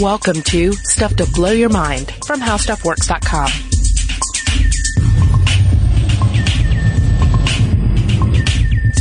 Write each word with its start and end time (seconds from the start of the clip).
Welcome 0.00 0.40
to 0.42 0.72
Stuff 0.72 1.16
to 1.16 1.26
Blow 1.26 1.50
Your 1.50 1.68
Mind 1.68 2.10
from 2.24 2.40
HowStuffWorks.com. 2.40 3.50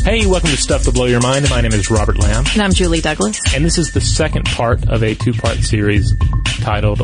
Hey, 0.04 0.26
welcome 0.26 0.50
to 0.50 0.58
Stuff 0.58 0.84
to 0.84 0.92
Blow 0.92 1.06
Your 1.06 1.22
Mind. 1.22 1.48
My 1.52 1.62
name 1.62 1.72
is 1.74 1.92
Robert 1.92 2.18
Lamb, 2.18 2.44
And 2.54 2.64
I'm 2.64 2.72
Julie 2.74 3.02
Douglas. 3.02 3.40
and 3.54 3.64
this 3.64 3.78
is 3.78 3.92
the 3.92 4.02
second 4.02 4.46
part 4.46 4.88
of 4.90 5.04
a 5.04 5.14
two-part 5.14 5.58
series 5.58 6.14
titled 6.62 7.02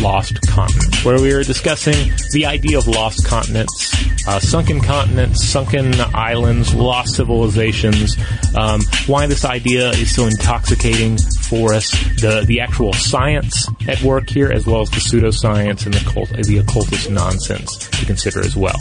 Lost 0.00 0.40
Continent, 0.48 1.04
where 1.04 1.20
we 1.20 1.32
are 1.32 1.42
discussing 1.42 2.12
the 2.32 2.46
idea 2.46 2.78
of 2.78 2.86
lost 2.86 3.26
continents, 3.26 3.94
uh, 4.28 4.38
sunken 4.40 4.80
continents, 4.80 5.44
sunken 5.44 5.94
islands, 6.14 6.74
lost 6.74 7.14
civilizations, 7.16 8.16
um, 8.56 8.80
why 9.06 9.26
this 9.26 9.44
idea 9.44 9.90
is 9.90 10.14
so 10.14 10.26
intoxicating 10.26 11.16
for 11.48 11.72
us, 11.74 11.90
the 12.20 12.44
the 12.46 12.60
actual 12.60 12.92
science 12.92 13.68
at 13.88 14.00
work 14.02 14.28
here, 14.28 14.50
as 14.52 14.66
well 14.66 14.80
as 14.80 14.90
the 14.90 14.96
pseudoscience 14.96 15.84
and 15.86 15.94
the 15.94 16.10
cult, 16.10 16.28
the 16.30 16.58
occultist 16.58 17.10
nonsense 17.10 17.76
to 17.90 18.04
consider 18.04 18.40
as 18.40 18.56
well. 18.56 18.76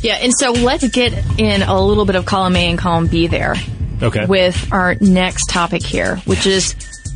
Yeah, 0.00 0.14
and 0.14 0.32
so 0.38 0.52
let's 0.52 0.86
get 0.88 1.12
in 1.38 1.62
a 1.62 1.80
little 1.84 2.04
bit 2.04 2.14
of 2.16 2.24
column 2.24 2.56
A 2.56 2.68
and 2.70 2.78
column 2.78 3.08
B 3.08 3.26
there 3.26 3.56
Okay. 4.00 4.26
with 4.26 4.72
our 4.72 4.94
next 5.00 5.50
topic 5.50 5.82
here, 5.82 6.16
which 6.24 6.46
is 6.46 6.74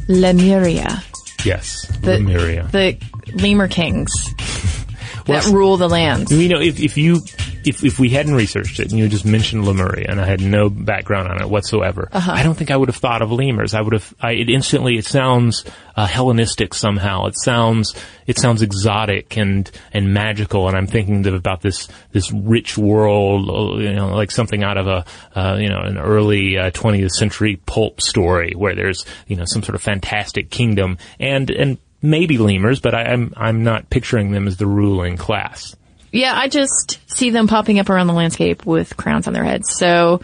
Lemuria, 0.08 1.02
yes, 1.44 1.86
the 2.00 2.12
Lemuria. 2.18 2.68
the 2.72 2.98
lemur 3.34 3.68
kings 3.68 4.10
that 5.26 5.46
rule 5.46 5.76
the 5.76 5.88
lands. 5.88 6.32
You 6.32 6.48
know, 6.48 6.60
if, 6.60 6.80
if 6.80 6.96
you 6.96 7.20
if 7.66 7.84
if 7.84 7.98
we 7.98 8.08
hadn't 8.10 8.34
researched 8.34 8.80
it 8.80 8.90
and 8.90 8.98
you 8.98 9.08
just 9.08 9.24
mentioned 9.24 9.64
Lemuria 9.64 10.06
and 10.08 10.20
I 10.20 10.26
had 10.26 10.40
no 10.40 10.68
background 10.68 11.28
on 11.28 11.40
it 11.40 11.48
whatsoever, 11.48 12.08
Uh-huh. 12.12 12.32
I 12.32 12.42
don't 12.42 12.54
think 12.54 12.70
I 12.70 12.76
would 12.76 12.88
have 12.88 12.96
thought 12.96 13.22
of 13.22 13.30
lemurs. 13.32 13.74
I 13.74 13.80
would 13.80 13.92
have. 13.92 14.14
I, 14.20 14.32
it 14.32 14.48
instantly 14.50 14.96
it 14.98 15.04
sounds 15.04 15.64
uh, 15.96 16.06
Hellenistic 16.06 16.74
somehow. 16.74 17.26
It 17.26 17.34
sounds 17.38 17.94
it 18.26 18.38
sounds 18.38 18.62
exotic 18.62 19.36
and 19.36 19.70
and 19.92 20.12
magical. 20.14 20.68
And 20.68 20.76
I'm 20.76 20.86
thinking 20.86 21.26
of, 21.26 21.34
about 21.34 21.60
this 21.60 21.88
this 22.12 22.30
rich 22.32 22.76
world, 22.78 23.48
uh, 23.50 23.78
you 23.78 23.92
know, 23.94 24.14
like 24.14 24.30
something 24.30 24.62
out 24.62 24.78
of 24.78 24.86
a 24.86 25.04
uh, 25.34 25.56
you 25.58 25.68
know 25.68 25.80
an 25.80 25.98
early 25.98 26.58
uh, 26.58 26.70
20th 26.70 27.10
century 27.10 27.56
pulp 27.66 28.00
story 28.00 28.52
where 28.56 28.74
there's 28.74 29.04
you 29.26 29.36
know 29.36 29.44
some 29.46 29.62
sort 29.62 29.74
of 29.74 29.82
fantastic 29.82 30.50
kingdom 30.50 30.98
and 31.20 31.50
and 31.50 31.78
maybe 32.04 32.36
lemurs, 32.38 32.80
but 32.80 32.94
I, 32.94 33.04
I'm 33.04 33.32
I'm 33.36 33.62
not 33.62 33.88
picturing 33.90 34.32
them 34.32 34.46
as 34.46 34.56
the 34.56 34.66
ruling 34.66 35.16
class. 35.16 35.76
Yeah, 36.12 36.34
I 36.36 36.48
just 36.48 37.00
see 37.06 37.30
them 37.30 37.48
popping 37.48 37.78
up 37.80 37.88
around 37.88 38.06
the 38.06 38.12
landscape 38.12 38.64
with 38.66 38.96
crowns 38.96 39.26
on 39.26 39.32
their 39.32 39.44
heads. 39.44 39.74
So 39.74 40.20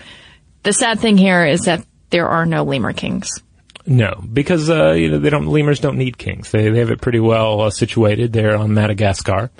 the 0.62 0.72
sad 0.72 1.00
thing 1.00 1.16
here 1.16 1.44
is 1.46 1.62
that 1.62 1.84
there 2.10 2.28
are 2.28 2.46
no 2.46 2.62
lemur 2.62 2.92
kings. 2.92 3.42
No, 3.86 4.22
because 4.30 4.68
uh, 4.68 4.90
you 4.92 5.10
know 5.10 5.18
they 5.18 5.30
don't. 5.30 5.46
Lemurs 5.46 5.80
don't 5.80 5.96
need 5.96 6.18
kings. 6.18 6.50
They 6.50 6.68
they 6.68 6.80
have 6.80 6.90
it 6.90 7.00
pretty 7.00 7.20
well 7.20 7.62
uh, 7.62 7.70
situated. 7.70 8.34
They're 8.34 8.54
on 8.54 8.74
Madagascar, 8.74 9.50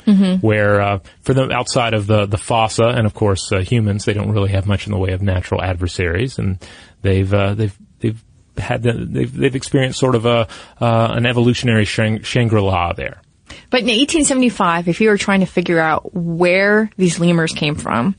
where 0.43 0.83
uh, 0.83 0.99
for 1.23 1.33
them 1.33 1.51
outside 1.51 1.95
of 1.95 2.07
the 2.07 2.27
the 2.27 2.37
fossa 2.37 2.85
and 2.85 3.07
of 3.07 3.15
course 3.15 3.51
uh, 3.53 3.61
humans, 3.61 4.05
they 4.05 4.13
don't 4.13 4.31
really 4.31 4.51
have 4.51 4.67
much 4.67 4.87
in 4.87 4.93
the 4.93 4.99
way 4.99 5.13
of 5.13 5.23
natural 5.23 5.63
adversaries, 5.63 6.39
and 6.39 6.59
they've 7.01 7.33
uh, 7.33 7.55
they've 7.55 7.75
they've 8.01 8.23
had 8.59 8.83
the, 8.83 8.93
they've 8.93 9.35
they've 9.35 9.57
experienced 9.57 9.99
sort 9.99 10.15
of 10.15 10.27
a 10.27 10.47
uh, 10.79 11.09
an 11.17 11.25
evolutionary 11.25 11.87
Shang- 11.87 12.23
Shangri 12.23 12.61
La 12.61 12.93
there. 12.93 13.23
But 13.71 13.81
in 13.81 13.87
1875, 13.87 14.89
if 14.89 15.01
you 15.01 15.09
were 15.09 15.19
trying 15.19 15.41
to 15.41 15.47
figure 15.47 15.79
out 15.79 16.15
where 16.15 16.91
these 16.97 17.19
lemurs 17.21 17.53
came 17.53 17.75
from, 17.75 18.15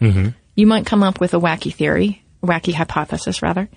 you 0.56 0.68
might 0.68 0.86
come 0.86 1.04
up 1.04 1.20
with 1.20 1.34
a 1.34 1.40
wacky 1.40 1.74
theory, 1.74 2.24
wacky 2.44 2.74
hypothesis 2.74 3.42
rather. 3.42 3.70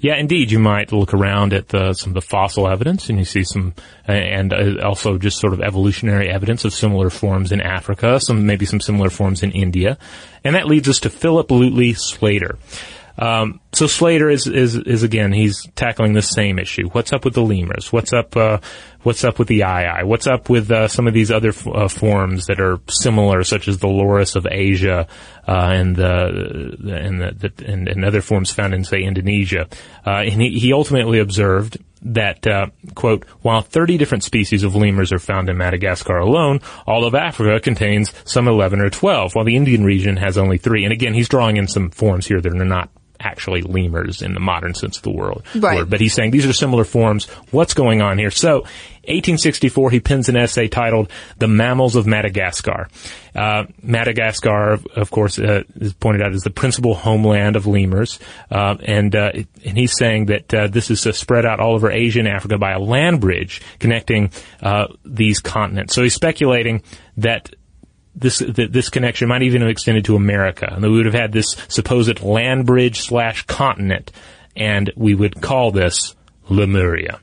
Yeah, 0.00 0.16
indeed. 0.16 0.50
You 0.50 0.58
might 0.58 0.92
look 0.92 1.14
around 1.14 1.52
at 1.52 1.68
the, 1.68 1.94
some 1.94 2.10
of 2.10 2.14
the 2.14 2.20
fossil 2.20 2.68
evidence, 2.68 3.08
and 3.08 3.18
you 3.18 3.24
see 3.24 3.44
some, 3.44 3.74
and 4.06 4.52
uh, 4.52 4.84
also 4.84 5.18
just 5.18 5.38
sort 5.38 5.52
of 5.52 5.60
evolutionary 5.60 6.28
evidence 6.28 6.64
of 6.64 6.74
similar 6.74 7.10
forms 7.10 7.52
in 7.52 7.60
Africa, 7.60 8.20
some 8.20 8.46
maybe 8.46 8.66
some 8.66 8.80
similar 8.80 9.10
forms 9.10 9.42
in 9.42 9.52
India, 9.52 9.98
and 10.44 10.54
that 10.54 10.66
leads 10.66 10.88
us 10.88 11.00
to 11.00 11.10
Philip 11.10 11.48
Lutley 11.48 11.96
Sclater. 11.96 12.58
Um, 13.20 13.60
so 13.74 13.86
Sclater 13.86 14.30
is, 14.30 14.46
is 14.46 14.74
is 14.76 15.02
again 15.02 15.30
he's 15.30 15.66
tackling 15.76 16.14
the 16.14 16.22
same 16.22 16.58
issue. 16.58 16.88
What's 16.88 17.12
up 17.12 17.24
with 17.26 17.34
the 17.34 17.42
lemurs? 17.42 17.92
What's 17.92 18.14
up? 18.14 18.34
Uh, 18.34 18.58
what's 19.02 19.24
up 19.24 19.38
with 19.38 19.48
the 19.48 19.62
aye-aye? 19.64 20.04
What's 20.04 20.26
up 20.26 20.48
with 20.48 20.70
uh, 20.70 20.88
some 20.88 21.06
of 21.06 21.12
these 21.12 21.30
other 21.30 21.50
f- 21.50 21.66
uh, 21.66 21.88
forms 21.88 22.46
that 22.46 22.60
are 22.60 22.80
similar, 22.88 23.44
such 23.44 23.68
as 23.68 23.78
the 23.78 23.88
loris 23.88 24.36
of 24.36 24.46
Asia 24.50 25.06
uh, 25.46 25.52
and 25.52 25.94
the, 25.94 26.76
the 26.78 26.96
and 26.96 27.20
the, 27.20 27.50
the 27.50 27.66
and, 27.66 27.88
and 27.88 28.04
other 28.06 28.22
forms 28.22 28.50
found 28.50 28.72
in 28.72 28.84
say 28.84 29.02
Indonesia? 29.02 29.68
Uh, 30.06 30.22
and 30.24 30.40
he, 30.40 30.58
he 30.58 30.72
ultimately 30.72 31.18
observed 31.18 31.76
that 32.02 32.46
uh, 32.46 32.68
quote 32.94 33.26
while 33.42 33.60
30 33.60 33.98
different 33.98 34.24
species 34.24 34.62
of 34.62 34.74
lemurs 34.74 35.12
are 35.12 35.18
found 35.18 35.50
in 35.50 35.58
Madagascar 35.58 36.16
alone, 36.16 36.60
all 36.86 37.04
of 37.04 37.14
Africa 37.14 37.60
contains 37.60 38.14
some 38.24 38.48
11 38.48 38.80
or 38.80 38.88
12, 38.88 39.34
while 39.34 39.44
the 39.44 39.56
Indian 39.56 39.84
region 39.84 40.16
has 40.16 40.38
only 40.38 40.56
three. 40.56 40.84
And 40.84 40.92
again, 40.94 41.12
he's 41.12 41.28
drawing 41.28 41.58
in 41.58 41.68
some 41.68 41.90
forms 41.90 42.26
here 42.26 42.40
that 42.40 42.50
are 42.50 42.64
not 42.64 42.88
actually 43.20 43.62
lemurs 43.62 44.22
in 44.22 44.34
the 44.34 44.40
modern 44.40 44.74
sense 44.74 44.96
of 44.96 45.02
the 45.02 45.10
world. 45.10 45.44
Right. 45.54 45.78
word. 45.78 45.90
But 45.90 46.00
he's 46.00 46.14
saying 46.14 46.30
these 46.30 46.46
are 46.46 46.52
similar 46.52 46.84
forms. 46.84 47.26
What's 47.50 47.74
going 47.74 48.02
on 48.02 48.18
here? 48.18 48.30
So, 48.30 48.64
1864, 49.04 49.90
he 49.90 50.00
pens 50.00 50.28
an 50.28 50.36
essay 50.36 50.68
titled 50.68 51.10
"The 51.38 51.48
Mammals 51.48 51.96
of 51.96 52.06
Madagascar." 52.06 52.88
Uh, 53.34 53.64
Madagascar, 53.82 54.78
of 54.94 55.10
course, 55.10 55.38
uh, 55.38 55.62
is 55.76 55.92
pointed 55.94 56.22
out 56.22 56.34
as 56.34 56.42
the 56.42 56.50
principal 56.50 56.94
homeland 56.94 57.56
of 57.56 57.66
lemurs, 57.66 58.18
uh, 58.50 58.76
and 58.82 59.14
uh, 59.14 59.32
and 59.64 59.78
he's 59.78 59.96
saying 59.96 60.26
that 60.26 60.52
uh, 60.52 60.66
this 60.68 60.90
is 60.90 61.06
uh, 61.06 61.12
spread 61.12 61.46
out 61.46 61.60
all 61.60 61.74
over 61.74 61.90
Asia 61.90 62.20
and 62.20 62.28
Africa 62.28 62.58
by 62.58 62.72
a 62.72 62.78
land 62.78 63.20
bridge 63.20 63.62
connecting 63.78 64.30
uh, 64.62 64.86
these 65.04 65.40
continents. 65.40 65.94
So 65.94 66.02
he's 66.02 66.14
speculating 66.14 66.82
that 67.16 67.54
this 68.14 68.38
that 68.40 68.72
this 68.72 68.88
connection 68.88 69.28
might 69.28 69.42
even 69.42 69.62
have 69.62 69.70
extended 69.70 70.04
to 70.06 70.16
America, 70.16 70.68
and 70.70 70.82
we 70.82 70.90
would 70.90 71.06
have 71.06 71.14
had 71.14 71.32
this 71.32 71.56
supposed 71.68 72.22
land 72.22 72.66
bridge 72.66 73.00
slash 73.00 73.46
continent, 73.46 74.12
and 74.56 74.90
we 74.96 75.14
would 75.14 75.40
call 75.40 75.70
this 75.70 76.14
Lemuria. 76.48 77.20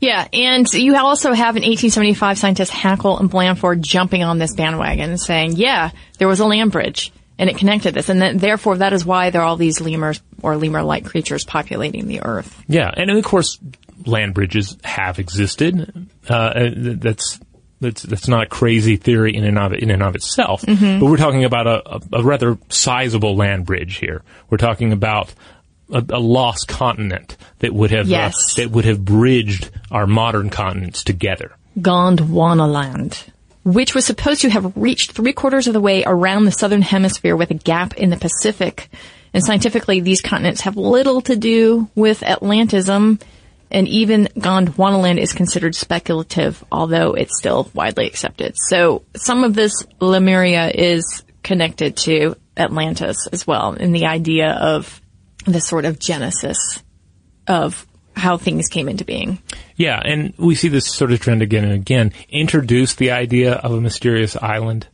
Yeah, 0.00 0.26
and 0.32 0.72
you 0.72 0.96
also 0.96 1.32
have 1.32 1.56
in 1.56 1.62
1875 1.62 2.38
scientists 2.38 2.70
Haeckel 2.70 3.18
and 3.18 3.28
Blanford 3.28 3.82
jumping 3.82 4.22
on 4.22 4.38
this 4.38 4.54
bandwagon 4.54 5.18
saying, 5.18 5.56
yeah, 5.56 5.90
there 6.18 6.28
was 6.28 6.40
a 6.40 6.46
land 6.46 6.72
bridge 6.72 7.12
and 7.38 7.50
it 7.50 7.56
connected 7.56 7.94
this. 7.94 8.08
And 8.08 8.22
that, 8.22 8.38
therefore 8.38 8.78
that 8.78 8.92
is 8.92 9.04
why 9.04 9.30
there 9.30 9.42
are 9.42 9.44
all 9.44 9.56
these 9.56 9.80
lemurs 9.80 10.22
or 10.42 10.56
lemur-like 10.56 11.04
creatures 11.04 11.44
populating 11.44 12.06
the 12.06 12.22
earth. 12.22 12.62
Yeah, 12.68 12.90
and 12.96 13.10
of 13.10 13.24
course, 13.24 13.58
land 14.06 14.34
bridges 14.34 14.76
have 14.84 15.18
existed. 15.18 16.08
Uh, 16.28 16.70
that's 16.74 17.40
that's 17.82 18.02
that's 18.02 18.28
not 18.28 18.44
a 18.44 18.46
crazy 18.46 18.96
theory 18.96 19.36
in 19.36 19.44
and 19.44 19.58
of 19.58 19.74
in 19.74 19.90
and 19.90 20.02
of 20.02 20.14
itself. 20.14 20.64
But 20.66 21.02
we're 21.02 21.18
talking 21.18 21.44
about 21.44 21.66
a, 21.66 21.96
a, 21.96 22.00
a 22.20 22.22
rather 22.22 22.56
sizable 22.70 23.36
land 23.36 23.66
bridge 23.66 23.96
here. 23.98 24.22
We're 24.48 24.56
talking 24.58 24.92
about 24.92 25.34
a, 25.92 26.02
a 26.08 26.18
lost 26.20 26.68
continent 26.68 27.36
that 27.58 27.74
would 27.74 27.90
have 27.90 28.08
Yes. 28.08 28.34
uh, 28.34 28.62
that 28.62 28.70
would 28.70 28.86
have 28.86 29.04
bridged 29.04 29.70
our 29.90 30.06
modern 30.06 30.48
continents 30.48 31.04
together. 31.04 31.52
Gondwanaland, 32.26 33.22
which 33.64 33.94
was 33.94 34.04
supposed 34.04 34.42
to 34.42 34.50
have 34.50 34.76
reached 34.76 35.12
three 35.12 35.32
quarters 35.32 35.66
of 35.66 35.72
the 35.74 35.80
way 35.80 36.02
around 36.04 36.44
the 36.44 36.52
southern 36.52 36.82
hemisphere 36.82 37.36
with 37.36 37.50
a 37.50 37.54
gap 37.54 37.94
in 37.94 38.10
the 38.10 38.16
Pacific. 38.16 38.88
And 39.34 39.42
scientifically, 39.44 40.00
these 40.00 40.20
continents 40.20 40.62
have 40.62 40.76
little 40.76 41.22
to 41.22 41.36
do 41.36 41.88
with 41.94 42.20
Atlantism, 42.22 43.18
and 43.72 43.88
even 43.88 44.28
Gondwanaland 44.36 45.18
is 45.18 45.32
considered 45.32 45.74
speculative, 45.74 46.62
although 46.70 47.14
it's 47.14 47.36
still 47.38 47.70
widely 47.74 48.06
accepted. 48.06 48.54
So 48.68 49.02
some 49.16 49.42
of 49.42 49.54
this 49.54 49.72
Lemuria 49.98 50.70
is 50.72 51.24
connected 51.42 51.96
to 51.96 52.36
Atlantis 52.56 53.26
as 53.32 53.46
well, 53.46 53.72
in 53.72 53.92
the 53.92 54.06
idea 54.06 54.50
of 54.50 55.00
the 55.46 55.60
sort 55.60 55.86
of 55.86 55.98
genesis 55.98 56.82
of 57.48 57.86
how 58.14 58.36
things 58.36 58.68
came 58.68 58.88
into 58.88 59.04
being. 59.04 59.38
Yeah, 59.74 60.00
and 60.04 60.34
we 60.36 60.54
see 60.54 60.68
this 60.68 60.86
sort 60.86 61.12
of 61.12 61.20
trend 61.20 61.42
again 61.42 61.64
and 61.64 61.72
again. 61.72 62.12
Introduce 62.28 62.94
the 62.94 63.12
idea 63.12 63.54
of 63.54 63.72
a 63.72 63.80
mysterious 63.80 64.36
island, 64.36 64.86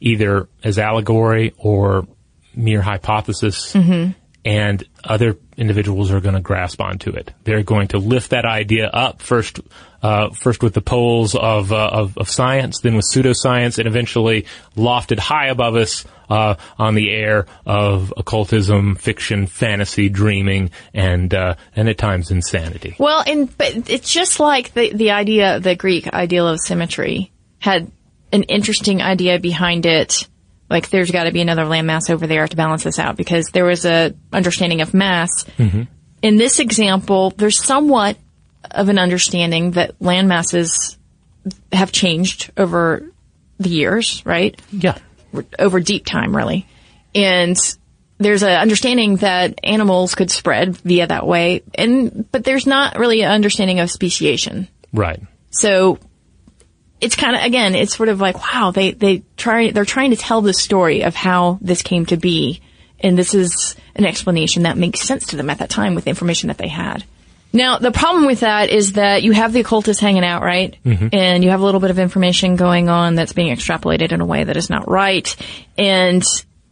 either 0.00 0.48
as 0.62 0.78
allegory 0.78 1.54
or 1.56 2.06
mere 2.54 2.82
hypothesis, 2.82 3.72
mm-hmm. 3.72 4.12
And 4.48 4.82
other 5.04 5.36
individuals 5.58 6.10
are 6.10 6.22
going 6.22 6.34
to 6.34 6.40
grasp 6.40 6.80
onto 6.80 7.10
it. 7.10 7.34
They're 7.44 7.62
going 7.62 7.88
to 7.88 7.98
lift 7.98 8.30
that 8.30 8.46
idea 8.46 8.86
up 8.86 9.20
first, 9.20 9.60
uh, 10.02 10.30
first 10.30 10.62
with 10.62 10.72
the 10.72 10.80
poles 10.80 11.34
of, 11.34 11.70
uh, 11.70 11.90
of 11.92 12.16
of 12.16 12.30
science, 12.30 12.80
then 12.80 12.96
with 12.96 13.04
pseudoscience, 13.12 13.78
and 13.78 13.86
eventually 13.86 14.46
lofted 14.74 15.18
high 15.18 15.48
above 15.48 15.76
us 15.76 16.06
uh, 16.30 16.54
on 16.78 16.94
the 16.94 17.10
air 17.10 17.44
of 17.66 18.14
occultism, 18.16 18.94
fiction, 18.94 19.46
fantasy, 19.46 20.08
dreaming, 20.08 20.70
and 20.94 21.34
uh, 21.34 21.56
and 21.76 21.90
at 21.90 21.98
times 21.98 22.30
insanity. 22.30 22.96
Well, 22.98 23.22
and 23.26 23.54
but 23.58 23.90
it's 23.90 24.10
just 24.10 24.40
like 24.40 24.72
the 24.72 24.94
the 24.94 25.10
idea, 25.10 25.60
the 25.60 25.76
Greek 25.76 26.08
ideal 26.08 26.48
of 26.48 26.58
symmetry 26.58 27.32
had 27.58 27.92
an 28.32 28.44
interesting 28.44 29.02
idea 29.02 29.38
behind 29.38 29.84
it. 29.84 30.26
Like, 30.70 30.90
there's 30.90 31.10
got 31.10 31.24
to 31.24 31.32
be 31.32 31.40
another 31.40 31.64
landmass 31.64 32.10
over 32.10 32.26
there 32.26 32.46
to 32.46 32.56
balance 32.56 32.84
this 32.84 32.98
out 32.98 33.16
because 33.16 33.46
there 33.52 33.64
was 33.64 33.84
a 33.84 34.14
understanding 34.32 34.80
of 34.80 34.92
mass. 34.92 35.44
Mm-hmm. 35.56 35.82
In 36.22 36.36
this 36.36 36.58
example, 36.58 37.30
there's 37.30 37.64
somewhat 37.64 38.18
of 38.70 38.88
an 38.88 38.98
understanding 38.98 39.72
that 39.72 40.00
land 40.00 40.28
masses 40.28 40.98
have 41.72 41.92
changed 41.92 42.50
over 42.56 43.10
the 43.58 43.70
years, 43.70 44.22
right? 44.26 44.60
Yeah. 44.72 44.98
Over 45.58 45.80
deep 45.80 46.04
time, 46.04 46.36
really. 46.36 46.66
And 47.14 47.56
there's 48.18 48.42
an 48.42 48.50
understanding 48.50 49.16
that 49.16 49.60
animals 49.62 50.14
could 50.14 50.30
spread 50.30 50.76
via 50.78 51.06
that 51.06 51.26
way, 51.26 51.62
and 51.74 52.30
but 52.30 52.44
there's 52.44 52.66
not 52.66 52.98
really 52.98 53.22
an 53.22 53.30
understanding 53.30 53.80
of 53.80 53.90
speciation. 53.90 54.68
Right. 54.92 55.20
So 55.50 55.98
it's 57.00 57.16
kind 57.16 57.36
of 57.36 57.42
again, 57.42 57.74
it's 57.74 57.96
sort 57.96 58.08
of 58.08 58.20
like 58.20 58.36
wow, 58.36 58.70
they 58.70 58.92
they 58.92 59.22
try 59.36 59.70
they're 59.70 59.84
trying 59.84 60.10
to 60.10 60.16
tell 60.16 60.42
the 60.42 60.52
story 60.52 61.02
of 61.02 61.14
how 61.14 61.58
this 61.60 61.82
came 61.82 62.06
to 62.06 62.16
be, 62.16 62.60
and 63.00 63.16
this 63.16 63.34
is 63.34 63.76
an 63.94 64.04
explanation 64.04 64.64
that 64.64 64.76
makes 64.76 65.00
sense 65.00 65.28
to 65.28 65.36
them 65.36 65.50
at 65.50 65.58
that 65.58 65.70
time 65.70 65.94
with 65.94 66.04
the 66.04 66.10
information 66.10 66.48
that 66.48 66.58
they 66.58 66.68
had. 66.68 67.04
Now, 67.52 67.78
the 67.78 67.92
problem 67.92 68.26
with 68.26 68.40
that 68.40 68.68
is 68.68 68.92
that 68.94 69.22
you 69.22 69.32
have 69.32 69.52
the 69.52 69.60
occultists 69.60 70.02
hanging 70.02 70.24
out, 70.24 70.42
right? 70.42 70.76
Mm-hmm. 70.84 71.08
And 71.12 71.42
you 71.42 71.50
have 71.50 71.60
a 71.60 71.64
little 71.64 71.80
bit 71.80 71.90
of 71.90 71.98
information 71.98 72.56
going 72.56 72.90
on 72.90 73.14
that's 73.14 73.32
being 73.32 73.54
extrapolated 73.54 74.12
in 74.12 74.20
a 74.20 74.26
way 74.26 74.44
that 74.44 74.56
is 74.56 74.68
not 74.68 74.88
right. 74.88 75.34
And 75.78 76.22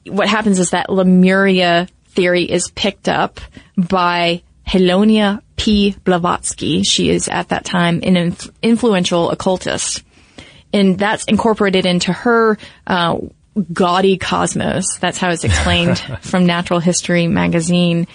what 0.07 0.29
happens 0.29 0.59
is 0.59 0.71
that 0.71 0.91
Lemuria 0.91 1.89
theory 2.09 2.45
is 2.45 2.71
picked 2.71 3.09
up 3.09 3.41
by 3.77 4.43
Helena 4.65 5.43
P. 5.57 5.97
Blavatsky. 6.05 6.83
She 6.83 7.09
is 7.09 7.29
at 7.29 7.49
that 7.49 7.65
time 7.65 8.01
an 8.03 8.17
inf- 8.17 8.51
influential 8.63 9.31
occultist. 9.31 10.03
And 10.73 10.99
that's 10.99 11.25
incorporated 11.25 11.87
into 11.87 12.13
her 12.13 12.59
uh, 12.87 13.19
gaudy 13.73 14.19
cosmos. 14.19 14.99
That's 14.99 15.19
how 15.19 15.31
it's 15.31 15.45
explained 15.45 15.99
from 16.21 16.47
Natural 16.47 16.81
History 16.81 17.27
magazine. 17.27 18.07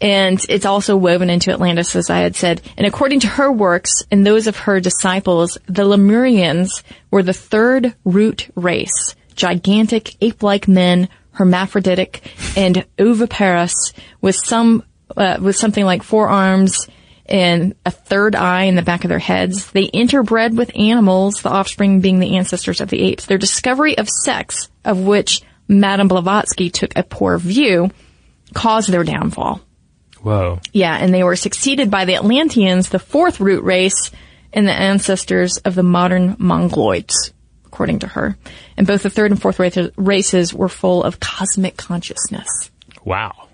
And 0.00 0.40
it's 0.48 0.64
also 0.64 0.96
woven 0.96 1.28
into 1.28 1.50
Atlantis, 1.50 1.96
as 1.96 2.08
I 2.08 2.20
had 2.20 2.36
said. 2.36 2.62
And 2.76 2.86
according 2.86 3.20
to 3.20 3.26
her 3.26 3.50
works 3.50 4.04
and 4.10 4.24
those 4.24 4.46
of 4.46 4.56
her 4.58 4.80
disciples, 4.80 5.58
the 5.66 5.84
Lemurians 5.84 6.82
were 7.10 7.22
the 7.22 7.32
third 7.32 7.94
root 8.04 8.48
race. 8.54 9.16
Gigantic 9.34 10.16
ape-like 10.20 10.68
men, 10.68 11.08
hermaphroditic 11.32 12.22
and 12.56 12.84
oviparous 12.98 13.92
with 14.20 14.36
some, 14.36 14.84
uh, 15.16 15.38
with 15.40 15.56
something 15.56 15.84
like 15.84 16.02
four 16.02 16.28
arms 16.28 16.88
and 17.28 17.74
a 17.84 17.90
third 17.90 18.34
eye 18.34 18.64
in 18.64 18.74
the 18.74 18.82
back 18.82 19.04
of 19.04 19.08
their 19.08 19.18
heads. 19.18 19.70
They 19.72 19.88
interbred 19.88 20.56
with 20.56 20.76
animals, 20.76 21.42
the 21.42 21.50
offspring 21.50 22.00
being 22.00 22.18
the 22.18 22.36
ancestors 22.36 22.80
of 22.80 22.88
the 22.88 23.00
apes. 23.00 23.26
Their 23.26 23.38
discovery 23.38 23.98
of 23.98 24.08
sex, 24.08 24.70
of 24.84 24.98
which 24.98 25.42
Madame 25.68 26.08
Blavatsky 26.08 26.70
took 26.70 26.96
a 26.96 27.02
poor 27.02 27.38
view, 27.38 27.90
caused 28.54 28.90
their 28.90 29.04
downfall. 29.04 29.60
Whoa. 30.22 30.60
Yeah, 30.72 30.96
and 30.96 31.12
they 31.12 31.22
were 31.22 31.36
succeeded 31.36 31.90
by 31.90 32.04
the 32.04 32.16
Atlanteans, 32.16 32.88
the 32.88 32.98
fourth 32.98 33.40
root 33.40 33.62
race, 33.62 34.10
and 34.52 34.66
the 34.66 34.72
ancestors 34.72 35.58
of 35.58 35.74
the 35.74 35.82
modern 35.82 36.34
Mongoloids, 36.36 37.32
according 37.66 38.00
to 38.00 38.08
her. 38.08 38.36
And 38.76 38.86
both 38.86 39.02
the 39.02 39.10
third 39.10 39.30
and 39.30 39.40
fourth 39.40 39.60
races 39.96 40.54
were 40.54 40.68
full 40.68 41.04
of 41.04 41.20
cosmic 41.20 41.76
consciousness. 41.76 42.48
Wow. 43.04 43.47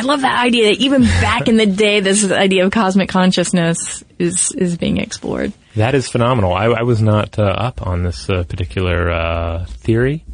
I 0.00 0.02
love 0.02 0.22
that 0.22 0.44
idea 0.44 0.66
that 0.70 0.80
even 0.80 1.02
back 1.02 1.48
in 1.48 1.56
the 1.56 1.66
day, 1.66 2.00
this 2.00 2.30
idea 2.30 2.64
of 2.64 2.72
cosmic 2.72 3.08
consciousness 3.08 4.02
is, 4.18 4.52
is 4.52 4.76
being 4.76 4.98
explored. 4.98 5.52
That 5.76 5.94
is 5.94 6.08
phenomenal. 6.08 6.52
I, 6.52 6.66
I 6.66 6.82
was 6.82 7.00
not 7.00 7.38
uh, 7.38 7.42
up 7.42 7.86
on 7.86 8.02
this 8.02 8.28
uh, 8.28 8.44
particular 8.44 9.10
uh, 9.10 9.64
theory. 9.66 10.24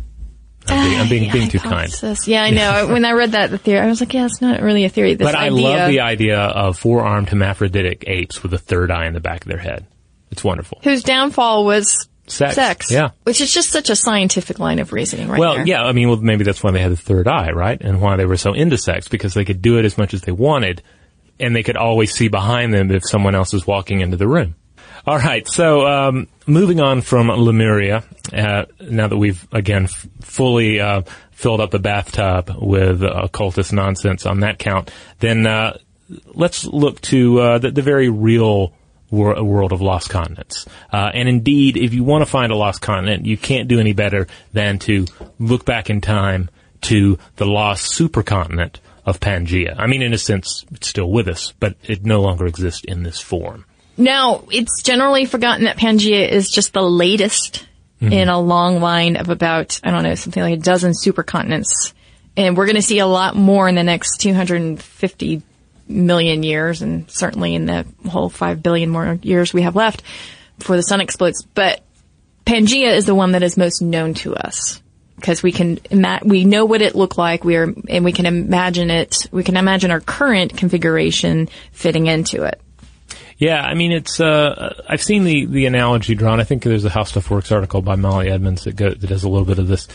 I'm 0.69 0.89
being, 0.89 1.01
I'm 1.01 1.09
being, 1.09 1.33
being 1.33 1.49
too 1.49 1.59
kind. 1.59 1.93
Yeah, 2.27 2.43
I 2.43 2.51
know. 2.51 2.89
when 2.89 3.05
I 3.05 3.13
read 3.13 3.33
that, 3.33 3.51
the 3.51 3.59
theory, 3.59 3.81
I 3.81 3.87
was 3.87 4.01
like, 4.01 4.15
yeah, 4.15 4.27
it's 4.27 4.41
not 4.41 4.61
really 4.63 4.85
a 4.85 4.89
theory. 4.89 5.15
This 5.15 5.25
But 5.25 5.35
I 5.35 5.47
idea, 5.47 5.63
love 5.63 5.91
the 5.91 6.01
idea 6.01 6.39
of 6.39 6.79
four-armed 6.79 7.29
hermaphroditic 7.29 8.05
apes 8.07 8.43
with 8.43 8.53
a 8.55 8.59
third 8.59 8.91
eye 8.91 9.07
in 9.07 9.15
the 9.15 9.21
back 9.21 9.43
of 9.43 9.49
their 9.49 9.59
head. 9.59 9.87
It's 10.31 10.43
wonderful. 10.43 10.81
whose 10.83 11.03
downfall 11.03 11.65
was 11.65 12.09
Sex. 12.28 12.90
Yeah. 12.90 13.11
Which 13.23 13.40
is 13.40 13.52
just 13.52 13.70
such 13.70 13.88
a 13.90 13.96
scientific 13.96 14.58
line 14.58 14.78
of 14.78 14.93
reasoning 14.93 15.28
right 15.28 15.38
Well, 15.38 15.55
there. 15.56 15.67
yeah, 15.67 15.82
I 15.84 15.93
mean, 15.93 16.08
well, 16.08 16.17
maybe 16.19 16.44
that's 16.44 16.62
why 16.62 16.70
they 16.73 16.81
had 16.81 16.93
the 16.93 16.96
third 16.96 17.28
eye, 17.28 17.50
right? 17.50 17.81
And 17.81 18.00
why 18.00 18.17
they 18.17 18.26
were 18.26 18.37
so 18.37 18.52
into 18.52 18.76
sex, 18.78 19.08
because 19.08 19.34
they 19.34 19.44
could 19.44 19.62
do 19.62 19.78
it 19.78 19.84
as 19.84 19.96
much 19.96 20.12
as 20.14 20.23
they 20.23 20.32
wanted, 20.32 20.82
and 21.38 21.55
they 21.55 21.62
could 21.62 21.76
always 21.76 22.12
see 22.12 22.28
behind 22.28 22.75
them 22.75 22.90
if 22.90 23.06
someone 23.06 23.34
else 23.34 23.55
is 23.55 23.67
walking 23.67 24.00
into 24.00 24.17
the 24.17 24.26
room. 24.26 24.55
All 25.06 25.19
right, 25.19 25.46
so 25.46 25.87
um, 25.87 26.26
moving 26.49 26.81
on 26.81 27.00
from 27.00 27.28
Lemuria, 27.28 28.02
uh, 28.32 28.64
now 28.81 29.06
that 29.06 29.17
we've 29.17 29.46
again 29.52 29.84
f- 29.84 30.06
fully 30.20 30.81
uh, 30.81 31.02
filled 31.31 31.61
up 31.61 31.70
the 31.70 31.78
bathtub 31.78 32.50
with 32.61 33.05
uh, 33.05 33.20
occultist 33.23 33.73
nonsense 33.73 34.26
on 34.26 34.40
that 34.40 34.58
count, 34.58 34.90
then 35.20 35.46
uh, 35.46 35.78
let's 36.34 36.64
look 36.64 37.00
to 37.02 37.38
uh, 37.40 37.58
the, 37.58 37.70
the 37.70 37.82
very 37.82 38.08
real 38.08 38.73
wor- 39.11 39.43
world 39.43 39.73
of 39.73 39.81
lost 39.81 40.11
continents. 40.11 40.67
Uh, 40.93 41.11
and 41.14 41.29
indeed, 41.29 41.76
if 41.76 41.94
you 41.94 42.05
want 42.05 42.23
to 42.23 42.31
find 42.31 42.53
a 42.53 42.56
lost 42.56 42.81
continent, 42.81 43.26
you 43.26 43.37
can't 43.37 43.69
do 43.69 43.81
any 43.81 43.93
better 43.93 44.26
than 44.53 44.79
to 44.81 45.06
look 45.38 45.64
back 45.64 45.91
in 45.91 46.00
time 46.00 46.49
to 46.82 47.19
the 47.37 47.47
lost 47.47 47.99
supercontinent 47.99 48.76
of 49.05 49.20
Pangea. 49.20 49.75
I 49.79 49.87
mean, 49.87 50.03
in 50.03 50.12
a 50.12 50.19
sense, 50.19 50.64
it's 50.73 50.88
still 50.88 51.11
with 51.11 51.29
us, 51.29 51.53
but 51.58 51.76
it 51.85 52.05
no 52.05 52.20
longer 52.20 52.47
exists 52.47 52.85
in 52.85 53.03
this 53.03 53.20
form. 53.20 53.64
Now, 53.97 54.44
it's 54.50 54.82
generally 54.82 55.25
forgotten 55.25 55.64
that 55.64 55.79
Pangea 55.79 56.29
is 56.29 56.50
just 56.50 56.73
the 56.73 56.82
latest 56.82 57.67
Mm-hmm. 57.99 58.12
in 58.12 58.29
a 58.29 58.38
long 58.38 58.81
line 58.82 59.17
of 59.17 59.31
about, 59.31 59.81
I 59.82 59.91
don't 59.91 60.02
know, 60.02 60.14
something 60.17 60.43
like 60.43 60.59
a 60.59 60.62
dozen 60.62 60.93
supercontinents. 60.93 61.94
And 62.37 62.55
we're 62.55 62.67
going 62.67 62.76
to 62.76 62.82
see 62.82 62.99
a 62.99 63.06
lot 63.06 63.35
more 63.37 63.67
in 63.70 63.75
the 63.75 63.82
next 63.82 64.20
250 64.20 65.41
million 65.88 66.43
years 66.43 66.83
and 66.83 67.11
certainly 67.11 67.55
in 67.55 67.67
the 67.67 67.87
whole 68.09 68.29
5 68.29 68.62
billion 68.62 68.91
more 68.91 69.19
years 69.23 69.53
we 69.55 69.62
have 69.62 69.77
left 69.77 70.03
before 70.59 70.77
the 70.77 70.83
sun 70.83 71.00
explodes. 71.00 71.44
But 71.55 71.83
Pangea 72.44 72.94
is 72.94 73.06
the 73.06 73.15
one 73.15 73.33
that 73.33 73.43
is 73.43 73.56
most 73.56 73.83
known 73.83 74.15
to 74.15 74.35
us 74.35 74.83
because 75.17 75.43
we 75.43 75.53
can 75.53 75.79
ima- 75.91 76.21
we 76.25 76.44
know 76.44 76.65
what 76.65 76.83
it 76.83 76.94
looked 76.94 77.19
like 77.19 77.43
we 77.43 77.56
are 77.56 77.73
and 77.88 78.05
we 78.05 78.12
can 78.12 78.27
imagine 78.27 78.91
it 78.91 79.29
we 79.33 79.43
can 79.43 79.56
imagine 79.56 79.91
our 79.91 80.00
current 80.00 80.56
configuration 80.56 81.49
fitting 81.73 82.06
into 82.06 82.44
it 82.44 82.61
Yeah, 83.38 83.61
I 83.61 83.75
mean, 83.75 83.93
it's, 83.93 84.19
uh, 84.19 84.83
I've 84.88 85.03
seen 85.03 85.25
the, 85.25 85.44
the 85.44 85.67
analogy 85.67 86.15
drawn. 86.15 86.41
I 86.41 86.44
think 86.44 86.62
there's 86.62 86.87
a 86.87 86.88
How 86.88 87.05
Stuff 87.05 87.31
Works 87.31 87.53
article 87.53 87.83
by 87.83 87.94
Molly 87.94 88.31
Edmonds 88.31 88.65
that, 88.65 88.77
go, 88.77 88.88
that 88.88 89.06
does 89.06 89.25
a 89.25 89.29
little 89.29 89.44
bit 89.44 89.59
of 89.59 89.69
this. 89.69 89.88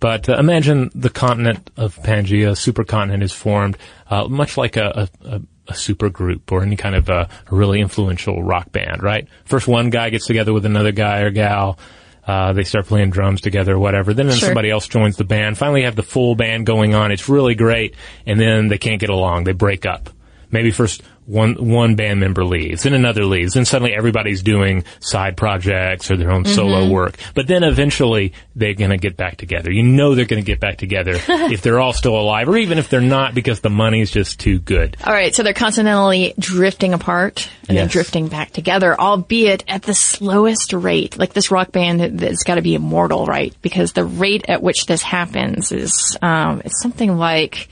But 0.00 0.28
uh, 0.28 0.36
imagine 0.38 0.90
the 0.94 1.10
continent 1.10 1.70
of 1.76 1.96
Pangea, 1.96 2.52
supercontinent 2.52 3.22
is 3.22 3.32
formed, 3.32 3.76
uh, 4.08 4.28
much 4.28 4.56
like 4.56 4.76
a, 4.76 5.08
a, 5.24 5.28
a, 5.28 5.42
a 5.68 5.74
super 5.74 6.08
group 6.08 6.52
or 6.52 6.62
any 6.62 6.76
kind 6.76 6.94
of 6.94 7.08
a, 7.08 7.28
really 7.50 7.80
influential 7.80 8.42
rock 8.42 8.70
band, 8.70 9.02
right? 9.02 9.26
First 9.44 9.66
one 9.66 9.90
guy 9.90 10.10
gets 10.10 10.26
together 10.26 10.52
with 10.52 10.64
another 10.64 10.92
guy 10.92 11.20
or 11.20 11.30
gal, 11.30 11.78
uh, 12.26 12.52
they 12.52 12.62
start 12.62 12.86
playing 12.86 13.10
drums 13.10 13.40
together 13.40 13.74
or 13.74 13.78
whatever. 13.78 14.12
Then 14.14 14.26
Sure. 14.30 14.48
somebody 14.48 14.70
else 14.70 14.86
joins 14.86 15.16
the 15.16 15.24
band. 15.24 15.56
Finally 15.56 15.80
you 15.80 15.86
have 15.86 15.96
the 15.96 16.02
full 16.02 16.34
band 16.34 16.66
going 16.66 16.94
on. 16.94 17.10
It's 17.10 17.28
really 17.28 17.54
great. 17.54 17.94
And 18.26 18.38
then 18.38 18.68
they 18.68 18.76
can't 18.78 19.00
get 19.00 19.08
along. 19.08 19.44
They 19.44 19.52
break 19.52 19.86
up. 19.86 20.10
Maybe 20.50 20.70
first 20.70 21.02
one, 21.28 21.54
one 21.54 21.94
band 21.94 22.20
member 22.20 22.44
leaves, 22.44 22.84
then 22.84 22.94
another 22.94 23.24
leaves, 23.24 23.52
then 23.54 23.64
suddenly 23.66 23.94
everybody's 23.94 24.42
doing 24.42 24.84
side 25.00 25.36
projects 25.36 26.10
or 26.10 26.16
their 26.16 26.30
own 26.30 26.44
solo 26.46 26.88
work. 26.88 27.16
But 27.34 27.46
then 27.46 27.62
eventually 27.62 28.32
they're 28.56 28.74
gonna 28.74 28.96
get 28.96 29.16
back 29.16 29.36
together. 29.36 29.70
You 29.70 29.82
know 29.82 30.14
they're 30.14 30.24
gonna 30.24 30.42
get 30.42 30.58
back 30.58 30.78
together 30.78 31.12
if 31.28 31.60
they're 31.62 31.80
all 31.80 31.92
still 31.92 32.18
alive 32.18 32.48
or 32.48 32.56
even 32.56 32.78
if 32.78 32.88
they're 32.88 33.00
not 33.00 33.34
because 33.34 33.60
the 33.60 33.70
money's 33.70 34.10
just 34.10 34.40
too 34.40 34.58
good. 34.58 34.96
all 35.04 35.12
right 35.12 35.34
so 35.34 35.42
they're 35.42 35.52
constantly 35.52 36.32
drifting 36.38 36.94
apart 36.94 37.48
and 37.68 37.76
then 37.76 37.88
drifting 37.88 38.28
back 38.28 38.50
together 38.50 38.98
albeit 38.98 39.64
at 39.68 39.82
the 39.82 39.94
slowest 39.94 40.72
rate 40.72 41.18
like 41.18 41.34
this 41.34 41.50
rock 41.50 41.72
band 41.72 42.18
that's 42.18 42.42
got 42.44 42.54
to 42.54 42.62
be 42.62 42.74
immortal 42.74 43.26
right 43.26 43.54
because 43.60 43.92
the 43.92 44.04
rate 44.04 44.46
at 44.48 44.62
which 44.62 44.86
this 44.86 45.02
happens 45.02 45.72
is 45.72 46.16
um, 46.22 46.62
it's 46.64 46.80
something 46.80 47.16
like 47.16 47.68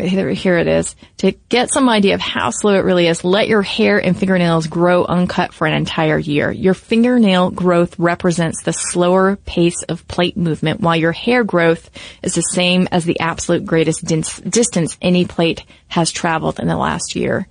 here 0.00 0.30
here 0.30 0.58
it 0.58 0.66
is. 0.66 0.94
To 1.18 1.32
get 1.48 1.72
some 1.72 1.88
idea 1.88 2.14
of 2.14 2.20
how 2.20 2.50
slow 2.50 2.74
it 2.74 2.84
really 2.84 3.06
is, 3.06 3.24
let 3.24 3.48
your 3.48 3.62
hair 3.62 3.98
and 3.98 4.16
fingernails 4.16 4.66
grow 4.66 5.04
uncut 5.04 5.52
for 5.52 5.66
an 5.66 5.74
entire 5.74 6.18
year. 6.18 6.50
Your 6.50 6.74
fingernail 6.74 7.50
growth 7.50 7.98
represents 7.98 8.62
the 8.62 8.72
slower 8.72 9.36
pace 9.36 9.82
of 9.84 10.06
plate 10.08 10.36
movement, 10.36 10.80
while 10.80 10.96
your 10.96 11.12
hair 11.12 11.44
growth 11.44 11.90
is 12.22 12.34
the 12.34 12.42
same 12.42 12.88
as 12.90 13.04
the 13.04 13.20
absolute 13.20 13.64
greatest 13.64 14.04
dis- 14.04 14.40
distance 14.40 14.96
any 15.00 15.24
plate 15.24 15.64
has 15.88 16.10
traveled 16.10 16.60
in 16.60 16.68
the 16.68 16.76
last 16.76 17.14
year. 17.14 17.46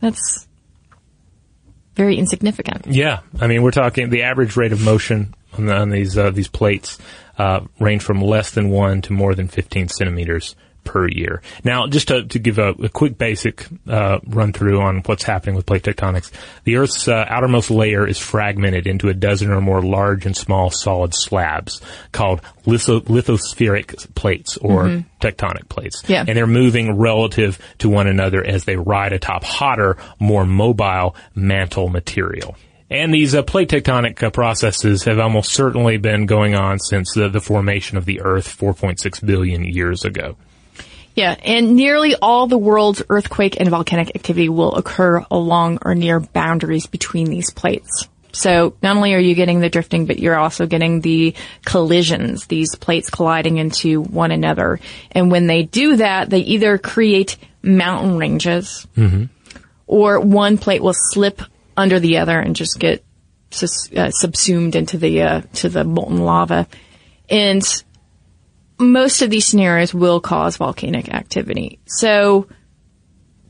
That's 0.00 0.48
very 1.94 2.16
insignificant. 2.16 2.86
Yeah, 2.86 3.20
I 3.40 3.46
mean, 3.46 3.62
we're 3.62 3.70
talking 3.70 4.10
the 4.10 4.22
average 4.22 4.56
rate 4.56 4.72
of 4.72 4.80
motion 4.82 5.34
on, 5.58 5.66
the, 5.66 5.74
on 5.74 5.90
these 5.90 6.16
uh, 6.16 6.30
these 6.30 6.48
plates 6.48 6.98
uh, 7.38 7.60
range 7.78 8.02
from 8.02 8.20
less 8.20 8.50
than 8.52 8.70
one 8.70 9.02
to 9.02 9.12
more 9.12 9.34
than 9.34 9.48
15 9.48 9.88
centimeters 9.88 10.54
per 10.84 11.08
year. 11.08 11.42
Now, 11.64 11.86
just 11.86 12.08
to, 12.08 12.24
to 12.24 12.38
give 12.38 12.58
a, 12.58 12.70
a 12.70 12.88
quick 12.88 13.18
basic 13.18 13.66
uh, 13.88 14.20
run 14.26 14.52
through 14.52 14.80
on 14.80 15.02
what's 15.06 15.22
happening 15.22 15.54
with 15.54 15.66
plate 15.66 15.82
tectonics, 15.82 16.30
the 16.64 16.76
Earth's 16.76 17.08
uh, 17.08 17.24
outermost 17.28 17.70
layer 17.70 18.06
is 18.06 18.18
fragmented 18.18 18.86
into 18.86 19.08
a 19.08 19.14
dozen 19.14 19.50
or 19.50 19.60
more 19.60 19.82
large 19.82 20.26
and 20.26 20.36
small 20.36 20.70
solid 20.70 21.14
slabs 21.14 21.80
called 22.12 22.40
litho- 22.66 23.00
lithospheric 23.00 24.14
plates 24.14 24.56
or 24.56 25.04
tectonic 25.20 25.68
plates. 25.68 26.02
Yeah. 26.06 26.24
And 26.26 26.36
they're 26.36 26.46
moving 26.46 26.98
relative 26.98 27.58
to 27.78 27.88
one 27.88 28.06
another 28.06 28.44
as 28.44 28.64
they 28.64 28.76
ride 28.76 29.12
atop 29.12 29.44
hotter, 29.44 29.96
more 30.18 30.44
mobile 30.44 31.14
mantle 31.34 31.88
material. 31.88 32.56
And 32.90 33.14
these 33.14 33.36
uh, 33.36 33.42
plate 33.42 33.68
tectonic 33.68 34.20
uh, 34.20 34.30
processes 34.30 35.04
have 35.04 35.20
almost 35.20 35.52
certainly 35.52 35.96
been 35.96 36.26
going 36.26 36.56
on 36.56 36.80
since 36.80 37.14
the, 37.14 37.28
the 37.28 37.40
formation 37.40 37.96
of 37.96 38.04
the 38.04 38.20
Earth 38.20 38.58
4.6 38.58 39.24
billion 39.24 39.64
years 39.64 40.04
ago. 40.04 40.36
Yeah, 41.14 41.36
and 41.42 41.74
nearly 41.76 42.14
all 42.14 42.46
the 42.46 42.58
world's 42.58 43.02
earthquake 43.08 43.60
and 43.60 43.68
volcanic 43.68 44.14
activity 44.14 44.48
will 44.48 44.74
occur 44.76 45.24
along 45.30 45.78
or 45.82 45.94
near 45.94 46.20
boundaries 46.20 46.86
between 46.86 47.28
these 47.28 47.50
plates. 47.50 48.08
So 48.32 48.74
not 48.80 48.96
only 48.96 49.14
are 49.14 49.18
you 49.18 49.34
getting 49.34 49.60
the 49.60 49.68
drifting, 49.68 50.06
but 50.06 50.20
you're 50.20 50.38
also 50.38 50.66
getting 50.66 51.00
the 51.00 51.34
collisions, 51.64 52.46
these 52.46 52.76
plates 52.76 53.10
colliding 53.10 53.56
into 53.56 54.02
one 54.02 54.30
another. 54.30 54.78
And 55.10 55.32
when 55.32 55.46
they 55.48 55.64
do 55.64 55.96
that, 55.96 56.30
they 56.30 56.38
either 56.38 56.78
create 56.78 57.36
mountain 57.62 58.16
ranges 58.16 58.86
or 59.86 60.20
one 60.20 60.58
plate 60.58 60.82
will 60.82 60.94
slip 60.94 61.42
under 61.76 61.98
the 61.98 62.18
other 62.18 62.38
and 62.38 62.54
just 62.54 62.78
get 62.78 63.04
sus- 63.50 63.92
uh, 63.92 64.10
subsumed 64.12 64.76
into 64.76 64.96
the, 64.96 65.22
uh, 65.22 65.40
to 65.54 65.68
the 65.68 65.82
molten 65.82 66.18
lava. 66.18 66.68
And 67.28 67.62
most 68.80 69.22
of 69.22 69.30
these 69.30 69.46
scenarios 69.46 69.94
will 69.94 70.20
cause 70.20 70.56
volcanic 70.56 71.12
activity. 71.12 71.78
So 71.86 72.48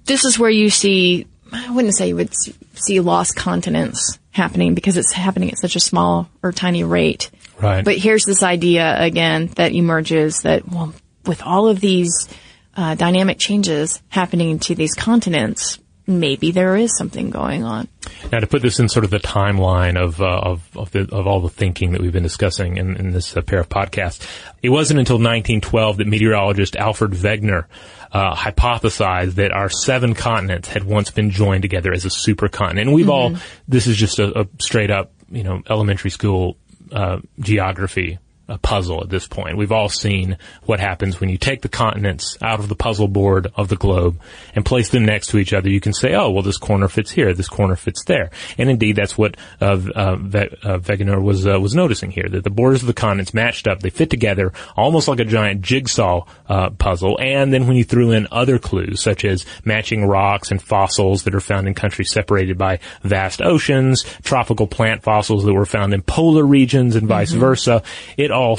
this 0.05 0.25
is 0.25 0.39
where 0.39 0.51
you 0.51 0.71
see, 0.71 1.27
I 1.53 1.71
wouldn't 1.71 1.97
say 1.97 2.09
you 2.09 2.17
would 2.17 2.35
see- 2.35 3.01
lost 3.01 3.37
continents 3.37 4.19
happening 4.31 4.75
because 4.75 4.97
it's 4.97 5.13
happening 5.13 5.51
at 5.51 5.59
such 5.59 5.77
a 5.77 5.81
small 5.81 6.29
or 6.43 6.53
tiny 6.53 6.83
rate. 6.83 7.31
Right. 7.61 7.85
But 7.85 7.99
here's 7.99 8.25
this 8.25 8.43
idea 8.43 8.97
again 9.01 9.49
that 9.57 9.73
emerges 9.73 10.43
that, 10.43 10.67
well, 10.69 10.95
with 11.27 11.43
all 11.43 11.69
of 11.69 11.81
these 11.81 12.29
uh, 12.77 12.95
dynamic 12.95 13.39
changes 13.39 14.01
happening 14.09 14.59
to 14.61 14.75
these 14.75 14.95
continents, 14.95 15.79
maybe 16.11 16.51
there 16.51 16.77
is 16.77 16.97
something 16.97 17.31
going 17.31 17.65
on. 17.65 17.89
Now, 18.33 18.41
to 18.41 18.47
put 18.47 18.63
this 18.63 18.81
in 18.81 18.89
sort 18.89 19.05
of 19.05 19.11
the 19.11 19.21
timeline 19.21 19.97
of 19.97 20.21
uh, 20.21 20.27
of 20.27 20.77
of, 20.77 20.91
the, 20.91 21.09
of 21.15 21.27
all 21.27 21.41
the 21.41 21.49
thinking 21.49 21.93
that 21.93 22.01
we've 22.01 22.13
been 22.13 22.23
discussing 22.23 22.77
in, 22.77 22.97
in 22.97 23.13
this 23.13 23.37
uh, 23.37 23.43
pair 23.43 23.61
of 23.61 23.69
podcasts, 23.69 24.27
it 24.63 24.71
wasn't 24.71 24.99
until 24.99 25.17
1912 25.17 25.99
that 25.99 26.07
meteorologist 26.07 26.77
Alfred 26.77 27.13
Wegener 27.13 27.67
uh, 28.13 28.35
hypothesized 28.35 29.35
that 29.35 29.53
our 29.53 29.71
seven 29.71 30.15
continents 30.15 30.69
had 30.69 30.85
once 30.85 31.11
been 31.11 31.31
joined 31.31 31.63
together 31.63 31.93
as 31.93 32.05
a 32.05 32.09
supercontinent. 32.09 32.81
And 32.81 32.93
we've 32.93 33.11
all 33.11 33.37
this 33.69 33.87
is 33.87 33.97
just 33.97 34.19
a, 34.19 34.41
a 34.41 34.47
straight 34.59 34.91
up, 34.91 35.13
you 35.31 35.45
know, 35.45 35.63
elementary 35.69 36.11
school 36.11 36.57
uh, 36.93 37.19
geography 37.39 38.19
a 38.51 38.59
puzzle 38.59 39.03
at 39.03 39.09
this 39.09 39.27
point. 39.27 39.57
We've 39.57 39.73
all 39.73 39.89
seen 39.89 40.37
what 40.65 40.81
happens 40.81 41.21
when 41.21 41.31
you 41.31 41.39
take 41.39 41.63
the 41.63 41.69
continents 41.69 42.37
out 42.43 42.59
of 42.59 42.69
the 42.69 42.75
puzzle 42.75 43.09
board 43.09 43.53
of 43.55 43.69
the 43.69 43.77
globe 43.77 44.21
and 44.55 44.65
place 44.65 44.91
them 44.91 45.05
next 45.05 45.29
to 45.29 45.39
each 45.39 45.53
other. 45.53 45.71
You 45.71 45.81
can 45.81 45.93
say, 45.93 46.15
oh, 46.15 46.31
well, 46.31 46.43
this 46.43 46.59
corner 46.59 46.89
fits 46.89 47.11
here, 47.11 47.33
this 47.33 47.49
corner 47.49 47.77
fits 47.77 48.05
there. 48.05 48.31
And 48.59 48.69
indeed, 48.69 48.97
that's 48.97 49.17
what 49.17 49.37
uh, 49.61 49.79
uh, 49.95 50.17
Ve- 50.17 50.57
uh, 50.63 50.79
Wegener 50.79 51.23
was 51.23 51.47
uh, 51.47 51.59
was 51.61 51.75
noticing 51.75 52.11
here, 52.11 52.29
that 52.29 52.45
the 52.45 52.51
borders 52.51 52.83
of 52.83 52.89
the 52.89 52.93
continents 52.93 53.33
matched 53.33 53.69
up. 53.69 53.81
They 53.81 53.91
fit 53.91 54.11
together 54.11 54.53
almost 54.77 55.09
like 55.09 55.21
a 55.21 55.25
giant 55.25 55.63
jigsaw 55.63 56.27
uh, 56.49 56.71
puzzle. 56.71 57.19
And 57.21 57.53
then 57.53 57.67
when 57.67 57.77
you 57.77 57.85
threw 57.85 58.11
in 58.11 58.27
other 58.33 58.59
clues, 58.59 59.01
such 59.01 59.25
as 59.25 59.47
matching 59.65 60.05
rocks 60.07 60.51
and 60.51 60.61
fossils 60.61 61.23
that 61.23 61.35
are 61.35 61.41
found 61.41 61.69
in 61.69 61.75
countries 61.75 62.11
separated 62.11 62.59
by 62.59 62.81
vast 63.03 63.41
oceans, 63.41 64.05
tropical 64.23 64.67
plant 64.67 65.03
fossils 65.03 65.45
that 65.45 65.55
were 65.55 65.67
found 65.67 65.95
in 65.95 66.03
polar 66.03 66.45
regions 66.45 66.97
and 66.97 67.07
vice 67.07 67.33
versa, 67.33 67.83
it 68.17 68.31
all 68.41 68.59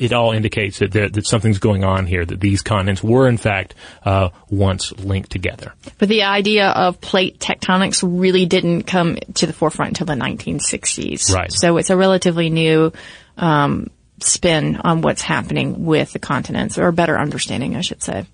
it 0.00 0.14
all 0.14 0.32
indicates 0.32 0.78
that, 0.78 0.92
there, 0.92 1.10
that 1.10 1.26
something's 1.26 1.58
going 1.58 1.84
on 1.84 2.06
here, 2.06 2.24
that 2.24 2.40
these 2.40 2.62
continents 2.62 3.02
were 3.02 3.28
in 3.28 3.36
fact 3.36 3.74
uh, 4.04 4.30
once 4.48 4.92
linked 4.92 5.30
together. 5.30 5.74
But 5.98 6.08
the 6.08 6.22
idea 6.22 6.68
of 6.68 7.00
plate 7.02 7.38
tectonics 7.38 8.02
really 8.02 8.46
didn't 8.46 8.84
come 8.84 9.16
to 9.34 9.46
the 9.46 9.52
forefront 9.52 9.90
until 9.90 10.06
the 10.06 10.20
1960s. 10.20 11.34
Right. 11.34 11.52
So 11.52 11.76
it's 11.76 11.90
a 11.90 11.96
relatively 11.96 12.48
new 12.48 12.92
um, 13.36 13.90
spin 14.20 14.76
on 14.76 15.02
what's 15.02 15.22
happening 15.22 15.84
with 15.84 16.12
the 16.12 16.18
continents, 16.18 16.78
or 16.78 16.88
a 16.88 16.92
better 16.92 17.18
understanding, 17.18 17.76
I 17.76 17.82
should 17.82 18.02
say. 18.02 18.26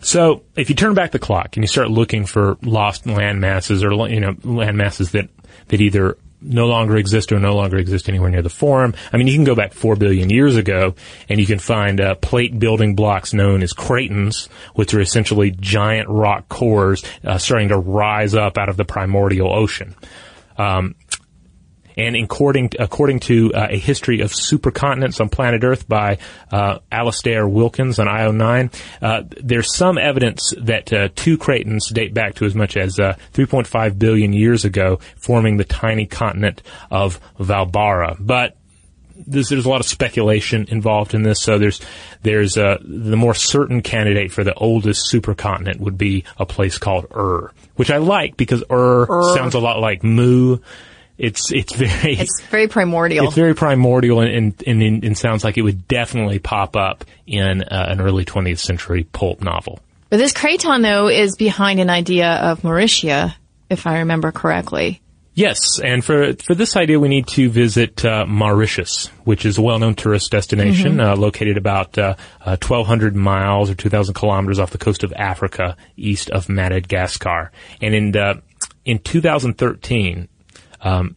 So 0.00 0.44
if 0.56 0.70
you 0.70 0.74
turn 0.74 0.94
back 0.94 1.10
the 1.10 1.18
clock 1.18 1.56
and 1.56 1.64
you 1.64 1.68
start 1.68 1.90
looking 1.90 2.24
for 2.24 2.56
lost 2.62 3.06
land 3.06 3.40
masses 3.40 3.84
or 3.84 3.92
you 4.08 4.20
know 4.20 4.34
land 4.42 4.78
masses 4.78 5.12
that 5.12 5.28
that 5.68 5.80
either 5.80 6.16
no 6.42 6.66
longer 6.66 6.96
exist 6.96 7.32
or 7.32 7.38
no 7.38 7.54
longer 7.54 7.76
exist 7.76 8.08
anywhere 8.08 8.30
near 8.30 8.42
the 8.42 8.50
forum. 8.50 8.94
I 9.12 9.16
mean, 9.16 9.26
you 9.26 9.34
can 9.34 9.44
go 9.44 9.54
back 9.54 9.72
four 9.72 9.96
billion 9.96 10.30
years 10.30 10.56
ago 10.56 10.94
and 11.28 11.40
you 11.40 11.46
can 11.46 11.58
find 11.58 12.00
uh, 12.00 12.14
plate 12.16 12.58
building 12.58 12.94
blocks 12.94 13.32
known 13.32 13.62
as 13.62 13.72
cratons, 13.72 14.48
which 14.74 14.94
are 14.94 15.00
essentially 15.00 15.50
giant 15.50 16.08
rock 16.08 16.48
cores 16.48 17.04
uh, 17.24 17.38
starting 17.38 17.68
to 17.68 17.78
rise 17.78 18.34
up 18.34 18.58
out 18.58 18.68
of 18.68 18.76
the 18.76 18.84
primordial 18.84 19.52
ocean. 19.52 19.94
Um, 20.56 20.94
and 21.96 22.16
according 22.16 22.70
according 22.78 23.20
to 23.20 23.52
uh, 23.54 23.68
a 23.70 23.78
history 23.78 24.20
of 24.20 24.32
supercontinents 24.32 25.20
on 25.20 25.28
planet 25.28 25.64
Earth 25.64 25.88
by 25.88 26.18
uh, 26.50 26.78
Alasdair 26.90 27.50
Wilkins 27.50 27.98
on 27.98 28.06
IO9, 28.06 28.72
uh, 29.02 29.22
there's 29.42 29.74
some 29.74 29.98
evidence 29.98 30.54
that 30.58 30.92
uh, 30.92 31.08
two 31.14 31.38
cratons 31.38 31.92
date 31.92 32.14
back 32.14 32.34
to 32.34 32.44
as 32.44 32.54
much 32.54 32.76
as 32.76 32.98
uh, 32.98 33.16
3.5 33.32 33.98
billion 33.98 34.32
years 34.32 34.64
ago, 34.64 34.98
forming 35.16 35.56
the 35.56 35.64
tiny 35.64 36.06
continent 36.06 36.62
of 36.90 37.20
Vaalbara. 37.38 38.16
But 38.18 38.56
there's, 39.26 39.48
there's 39.48 39.66
a 39.66 39.68
lot 39.68 39.80
of 39.80 39.86
speculation 39.86 40.66
involved 40.68 41.14
in 41.14 41.22
this. 41.22 41.40
So 41.40 41.58
there's 41.58 41.80
there's 42.22 42.56
uh, 42.56 42.78
the 42.82 43.16
more 43.16 43.34
certain 43.34 43.82
candidate 43.82 44.32
for 44.32 44.44
the 44.44 44.54
oldest 44.54 45.12
supercontinent 45.12 45.80
would 45.80 45.98
be 45.98 46.24
a 46.38 46.46
place 46.46 46.78
called 46.78 47.06
Ur, 47.14 47.52
which 47.76 47.90
I 47.90 47.98
like 47.98 48.36
because 48.36 48.64
Ur, 48.70 49.34
sounds 49.34 49.54
a 49.54 49.60
lot 49.60 49.80
like 49.80 50.02
Mu. 50.02 50.58
It's 51.20 51.52
it's 51.52 51.74
very 51.76 52.14
It's 52.16 52.40
very 52.50 52.66
primordial. 52.66 53.26
it's 53.26 53.34
very 53.34 53.54
primordial 53.54 54.20
and, 54.20 54.54
and, 54.66 54.82
and, 54.82 55.04
and 55.04 55.18
sounds 55.18 55.44
like 55.44 55.58
it 55.58 55.62
would 55.62 55.86
definitely 55.86 56.38
pop 56.38 56.76
up 56.76 57.04
in 57.26 57.62
uh, 57.62 57.86
an 57.90 58.00
early 58.00 58.24
20th 58.24 58.58
century 58.58 59.04
pulp 59.04 59.42
novel. 59.42 59.80
but 60.08 60.16
this 60.16 60.32
craton, 60.32 60.82
though, 60.82 61.08
is 61.08 61.36
behind 61.36 61.78
an 61.78 61.90
idea 61.90 62.30
of 62.30 62.62
Mauritia, 62.62 63.34
if 63.68 63.86
I 63.86 63.98
remember 63.98 64.32
correctly. 64.32 65.02
Yes, 65.34 65.78
and 65.78 66.04
for 66.04 66.32
for 66.44 66.54
this 66.54 66.74
idea, 66.74 66.98
we 66.98 67.08
need 67.08 67.26
to 67.28 67.48
visit 67.50 68.04
uh, 68.04 68.26
Mauritius, 68.26 69.06
which 69.24 69.44
is 69.44 69.58
a 69.58 69.62
well-known 69.62 69.94
tourist 69.94 70.30
destination 70.32 71.00
uh, 71.00 71.14
located 71.16 71.56
about 71.56 71.96
uh, 71.96 72.14
uh, 72.40 72.56
1,200 72.60 73.14
miles 73.14 73.70
or 73.70 73.74
2,000 73.74 74.14
kilometers 74.14 74.58
off 74.58 74.70
the 74.70 74.78
coast 74.78 75.04
of 75.04 75.12
Africa, 75.12 75.76
east 75.96 76.30
of 76.30 76.48
Madagascar. 76.48 77.52
And 77.80 77.94
in 77.94 78.16
uh, 78.16 78.40
in 78.84 78.98
2013, 78.98 80.28
um, 80.82 81.16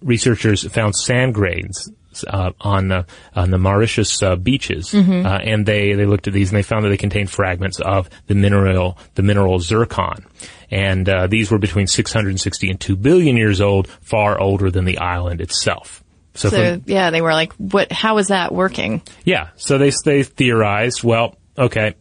researchers 0.00 0.66
found 0.72 0.94
sand 0.96 1.34
grains 1.34 1.90
uh, 2.26 2.52
on 2.60 2.88
the 2.88 3.06
on 3.34 3.50
the 3.50 3.58
Mauritius 3.58 4.22
uh, 4.22 4.36
beaches, 4.36 4.94
uh, 4.94 4.98
and 4.98 5.64
they 5.64 5.94
they 5.94 6.04
looked 6.06 6.26
at 6.28 6.34
these 6.34 6.50
and 6.50 6.56
they 6.58 6.62
found 6.62 6.84
that 6.84 6.90
they 6.90 6.96
contained 6.96 7.30
fragments 7.30 7.80
of 7.80 8.08
the 8.26 8.34
mineral 8.34 8.98
the 9.14 9.22
mineral 9.22 9.58
zircon, 9.60 10.26
and 10.70 11.08
uh, 11.08 11.26
these 11.26 11.50
were 11.50 11.58
between 11.58 11.86
660 11.86 12.70
and 12.70 12.80
2 12.80 12.96
billion 12.96 13.36
years 13.36 13.60
old, 13.60 13.88
far 14.02 14.38
older 14.38 14.70
than 14.70 14.84
the 14.84 14.98
island 14.98 15.40
itself. 15.40 16.02
So, 16.34 16.48
So, 16.50 16.56
from- 16.76 16.82
yeah, 16.86 17.10
they 17.10 17.20
were 17.22 17.32
like, 17.32 17.52
what, 17.54 17.92
how 17.92 18.18
is 18.18 18.28
that 18.28 18.52
working? 18.52 19.02
yeah, 19.24 19.48
so 19.56 19.78
they 19.78 19.90
they 20.04 20.22
theorized, 20.22 21.02
well, 21.02 21.36
okay, 21.58 21.94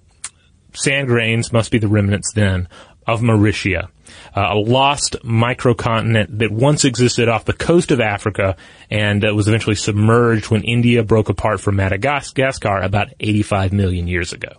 sand 0.73 1.07
grains 1.07 1.51
must 1.53 1.71
be 1.71 1.77
the 1.79 1.87
remnants 1.87 2.33
then 2.33 2.67
of 3.07 3.21
Mauritia, 3.21 3.89
uh, 4.35 4.49
a 4.51 4.55
lost 4.55 5.15
microcontinent 5.23 6.39
that 6.39 6.51
once 6.51 6.85
existed 6.85 7.29
off 7.29 7.45
the 7.45 7.53
coast 7.53 7.91
of 7.91 7.99
Africa 7.99 8.55
and 8.89 9.25
uh, 9.25 9.33
was 9.33 9.47
eventually 9.47 9.75
submerged 9.75 10.49
when 10.49 10.63
India 10.63 11.03
broke 11.03 11.29
apart 11.29 11.59
from 11.59 11.75
Madagascar 11.75 12.79
about 12.81 13.09
85 13.19 13.73
million 13.73 14.07
years 14.07 14.33
ago. 14.33 14.53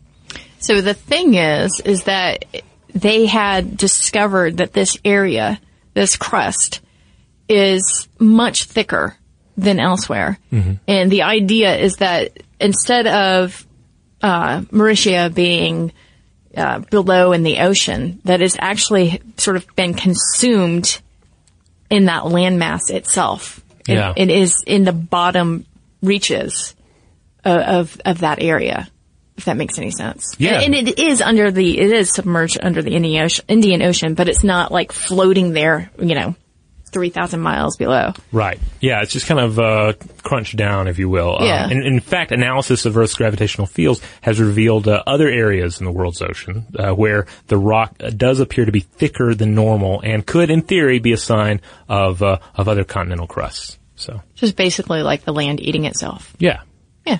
So 0.59 0.81
the 0.81 0.95
thing 0.95 1.35
is, 1.35 1.81
is 1.85 2.05
that 2.05 2.45
they 2.95 3.27
had 3.27 3.77
discovered 3.77 4.59
that 4.59 4.73
this 4.73 4.97
area, 5.05 5.61
this 5.95 6.17
crust, 6.17 6.81
is 7.49 8.09
much 8.19 8.65
thicker 8.65 9.17
than 9.57 9.81
elsewhere. 9.81 10.39
And 10.87 11.11
the 11.11 11.23
idea 11.23 11.77
is 11.77 11.97
that 11.97 12.39
instead 12.61 13.07
of 13.07 13.67
uh, 14.23 14.63
Mauritia 14.71 15.35
being 15.35 15.93
uh, 16.57 16.81
below 16.91 17.33
in 17.33 17.43
the 17.43 17.59
ocean, 17.61 18.21
that 18.25 18.41
has 18.41 18.57
actually 18.61 19.21
sort 19.37 19.57
of 19.57 19.67
been 19.77 19.95
consumed 19.95 21.01
in 21.91 22.07
that 22.07 22.23
landmass 22.25 22.91
itself. 22.91 23.61
It- 23.89 23.95
Yeah. 23.95 24.13
it 24.17 24.31
is 24.31 24.63
in 24.67 24.85
the 24.85 24.93
bottom 24.93 25.67
reaches 26.03 26.75
of, 27.45 27.61
of, 27.61 28.01
of 28.05 28.19
that 28.21 28.43
area. 28.43 28.89
If 29.37 29.47
that 29.47 29.57
makes 29.57 29.79
any 29.79 29.91
sense. 29.91 30.37
Yeah. 30.39 30.61
And, 30.61 30.75
and 30.75 30.89
it 30.89 30.99
is 30.99 31.23
under 31.23 31.51
the, 31.51 31.79
it 31.81 31.91
is 31.91 32.11
submerged 32.13 32.59
under 32.63 32.83
the 32.83 32.91
Indian 32.95 33.25
Ocean, 33.25 33.45
Indian 33.49 33.83
Ocean, 33.83 34.15
but 34.15 34.29
it's 34.29 34.45
not 34.45 34.71
like 34.71 34.93
floating 34.93 35.53
there, 35.53 35.91
you 35.99 36.15
know, 36.15 36.37
3,000 36.93 37.41
miles 37.41 37.77
below. 37.77 38.13
Right. 38.31 38.59
Yeah, 38.81 39.03
it's 39.03 39.13
just 39.13 39.27
kind 39.27 39.41
of 39.41 39.59
uh, 39.59 39.95
crunched 40.23 40.57
down, 40.57 40.89
if 40.89 40.99
you 40.99 41.09
will. 41.09 41.39
Uh, 41.41 41.45
Yeah. 41.47 41.69
and 41.69 41.85
in 41.85 42.01
fact, 42.01 42.33
analysis 42.33 42.85
of 42.87 42.97
Earth's 42.97 43.15
gravitational 43.15 43.67
fields 43.67 44.01
has 44.21 44.39
revealed 44.41 44.87
uh, 44.89 45.03
other 45.07 45.29
areas 45.29 45.81
in 45.81 45.87
the 45.87 45.93
world's 45.93 46.23
ocean 46.23 46.67
uh, 46.79 46.93
where 46.93 47.27
the 47.49 47.57
rock 47.57 47.95
uh, 48.01 48.11
does 48.11 48.41
appear 48.41 48.65
to 48.67 48.73
be 48.73 48.81
thicker 48.81 49.35
than 49.35 49.55
normal 49.55 50.01
and 50.03 50.27
could, 50.27 50.51
in 50.51 50.63
theory, 50.63 50.99
be 50.99 51.13
a 51.13 51.17
sign 51.17 51.61
of 51.89 52.23
uh, 52.23 52.39
of 52.55 52.69
other 52.69 52.85
continental 52.85 53.27
crusts. 53.27 53.79
So, 53.97 54.21
Just 54.35 54.57
basically 54.57 55.03
like 55.03 55.25
the 55.25 55.33
land 55.33 55.61
eating 55.61 55.85
itself. 55.85 56.35
yeah. 56.39 56.63
Yeah. 57.07 57.19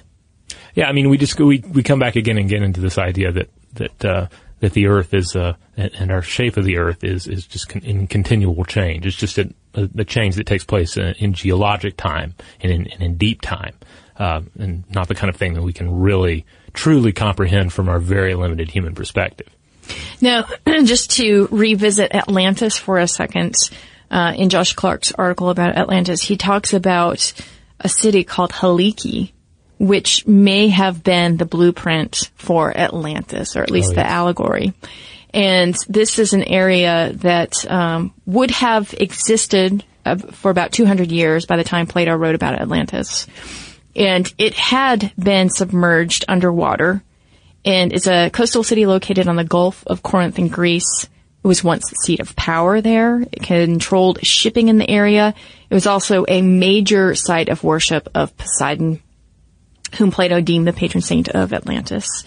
Yeah, 0.75 0.89
I 0.89 0.93
mean, 0.93 1.09
we 1.11 1.19
just 1.19 1.39
we 1.41 1.59
we 1.61 1.83
come 1.83 1.99
back 1.99 2.17
again 2.17 2.39
and 2.39 2.47
again 2.47 2.63
into 2.63 2.81
this 2.81 2.99
idea 2.99 3.33
that 3.33 3.51
that 3.75 4.05
uh, 4.05 4.27
that 4.63 4.75
the 4.75 4.87
Earth 4.87 5.13
is 5.13 5.35
uh, 5.35 5.55
and, 5.77 6.13
our 6.13 6.23
shape 6.23 6.57
of 6.57 6.65
the 6.65 6.79
Earth 6.79 7.03
is 7.03 7.27
is 7.27 7.47
just 7.47 7.69
con- 7.69 7.83
in 7.83 8.07
continual 8.07 8.65
change. 8.65 9.05
It's 9.05 9.17
just 9.17 9.37
a, 9.37 9.53
a, 9.75 10.05
change 10.05 10.37
that 10.37 10.47
takes 10.47 10.65
place 10.65 10.97
in, 10.97 11.15
in 11.19 11.33
geologic 11.33 11.97
time 11.97 12.37
and 12.61 12.71
in, 12.73 12.87
and 12.87 13.03
in 13.03 13.17
deep 13.17 13.41
time, 13.41 13.75
uh, 14.19 14.43
and 14.57 14.85
not 14.89 15.09
the 15.09 15.17
kind 15.17 15.29
of 15.29 15.37
thing 15.37 15.55
that 15.55 15.63
we 15.63 15.73
can 15.73 15.93
really 16.01 16.47
truly 16.75 17.13
comprehend 17.13 17.73
from 17.73 17.89
our 17.89 17.99
very 17.99 18.35
limited 18.35 18.71
human 18.71 18.95
perspective. 18.95 19.49
Now, 20.21 20.47
just 20.85 21.11
to 21.17 21.49
revisit 21.51 22.15
Atlantis 22.15 22.79
for 22.79 22.99
a 22.99 23.09
second, 23.09 23.57
uh, 24.13 24.33
in 24.37 24.49
Josh 24.49 24.75
Clark's 24.75 25.11
article 25.11 25.51
about 25.51 25.77
Atlantis, 25.77 26.23
he 26.23 26.37
talks 26.37 26.73
about 26.73 27.33
a 27.81 27.89
city 27.89 28.23
called 28.23 28.53
Helike, 28.53 29.33
which 29.83 30.25
may 30.29 30.69
have 30.69 31.03
been 31.03 31.37
the 31.37 31.45
blueprint 31.45 32.31
for 32.37 32.77
Atlantis, 32.77 33.57
or 33.57 33.63
at 33.65 33.71
least 33.71 33.93
Oh, 33.93 33.95
the 33.97 34.07
allegory. 34.07 34.73
And 35.35 35.75
this 35.89 36.21
is 36.21 36.33
an 36.33 36.45
area 36.45 37.13
that 37.15 37.69
um, 37.69 38.15
would 38.25 38.53
have 38.53 38.95
existed 38.95 39.83
uh, 40.07 40.17
for 40.17 40.53
about 40.53 40.71
200 40.71 41.11
years 41.11 41.47
by 41.47 41.57
the 41.57 41.65
time 41.65 41.89
Plato 41.89 42.15
wrote 42.15 42.37
about 42.37 42.61
Atlantis. 42.61 43.27
And 43.97 44.33
it 44.39 44.55
had 44.55 45.13
been 45.19 45.51
submerged 45.51 46.27
underwater 46.29 47.03
and 47.65 47.93
it's 47.93 48.07
a 48.07 48.31
coastal 48.31 48.63
city 48.63 48.87
located 48.87 49.29
on 49.29 49.37
the 49.37 49.45
Gulf 49.45 49.85
of 49.87 50.03
Corinth 50.03 50.39
in 50.39 50.49
Greece. 50.49 51.09
It 51.45 51.47
was 51.47 51.65
once 51.65 51.89
the 51.89 51.97
seat 51.97 52.21
of 52.21 52.37
power 52.37 52.81
there. 52.81 53.21
It 53.21 53.43
controlled 53.43 54.25
shipping 54.25 54.69
in 54.69 54.79
the 54.79 54.89
area. 54.89 55.35
It 55.71 55.75
was 55.75 55.87
also 55.87 56.25
a 56.29 56.43
major 56.43 57.15
site 57.15 57.49
of 57.49 57.65
worship 57.65 58.09
of 58.15 58.37
Poseidon, 58.37 59.03
whom 59.97 60.11
Plato 60.11 60.41
deemed 60.41 60.67
the 60.67 60.73
patron 60.73 61.03
saint 61.03 61.29
of 61.29 61.53
Atlantis. 61.53 62.25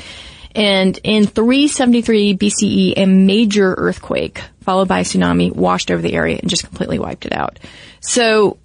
And 0.55 0.97
in 1.03 1.25
373 1.25 2.37
BCE, 2.37 2.93
a 2.95 3.05
major 3.05 3.73
earthquake 3.77 4.41
followed 4.61 4.87
by 4.87 4.99
a 4.99 5.03
tsunami 5.03 5.53
washed 5.53 5.91
over 5.91 6.01
the 6.01 6.13
area 6.13 6.39
and 6.41 6.49
just 6.49 6.63
completely 6.65 6.97
wiped 6.97 7.25
it 7.25 7.33
out. 7.33 7.59
So 7.99 8.57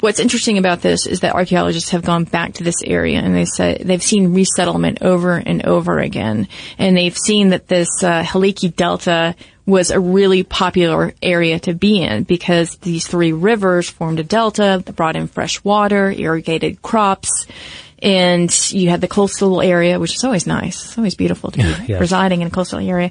what's 0.00 0.20
interesting 0.20 0.58
about 0.58 0.80
this 0.80 1.06
is 1.06 1.20
that 1.20 1.34
archaeologists 1.34 1.90
have 1.90 2.02
gone 2.02 2.24
back 2.24 2.54
to 2.54 2.64
this 2.64 2.82
area 2.84 3.18
and 3.18 3.34
they 3.34 3.44
said 3.44 3.80
they've 3.80 4.02
seen 4.02 4.32
resettlement 4.32 5.02
over 5.02 5.36
and 5.36 5.66
over 5.66 5.98
again, 5.98 6.48
and 6.78 6.96
they've 6.96 7.16
seen 7.16 7.48
that 7.48 7.66
this 7.66 7.88
uh, 8.02 8.22
Helike 8.22 8.74
Delta 8.76 9.34
was 9.66 9.90
a 9.90 9.98
really 9.98 10.42
popular 10.42 11.14
area 11.22 11.58
to 11.58 11.74
be 11.74 12.02
in 12.02 12.22
because 12.24 12.76
these 12.76 13.06
three 13.06 13.32
rivers 13.32 13.88
formed 13.88 14.20
a 14.20 14.24
delta 14.24 14.82
that 14.84 14.96
brought 14.96 15.16
in 15.16 15.26
fresh 15.26 15.64
water, 15.64 16.10
irrigated 16.10 16.82
crops. 16.82 17.46
And 18.04 18.70
you 18.70 18.90
had 18.90 19.00
the 19.00 19.08
coastal 19.08 19.62
area, 19.62 19.98
which 19.98 20.14
is 20.14 20.24
always 20.24 20.46
nice. 20.46 20.84
It's 20.84 20.98
always 20.98 21.14
beautiful 21.14 21.50
to 21.50 21.58
be 21.58 21.64
residing 22.00 22.42
in 22.42 22.48
a 22.48 22.50
coastal 22.50 22.78
area. 22.78 23.10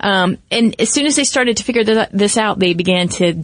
Um, 0.00 0.36
and 0.50 0.78
as 0.78 0.90
soon 0.90 1.06
as 1.06 1.16
they 1.16 1.24
started 1.24 1.56
to 1.56 1.64
figure 1.64 1.82
th- 1.82 2.10
this 2.12 2.36
out, 2.36 2.58
they 2.58 2.74
began 2.74 3.08
to 3.08 3.42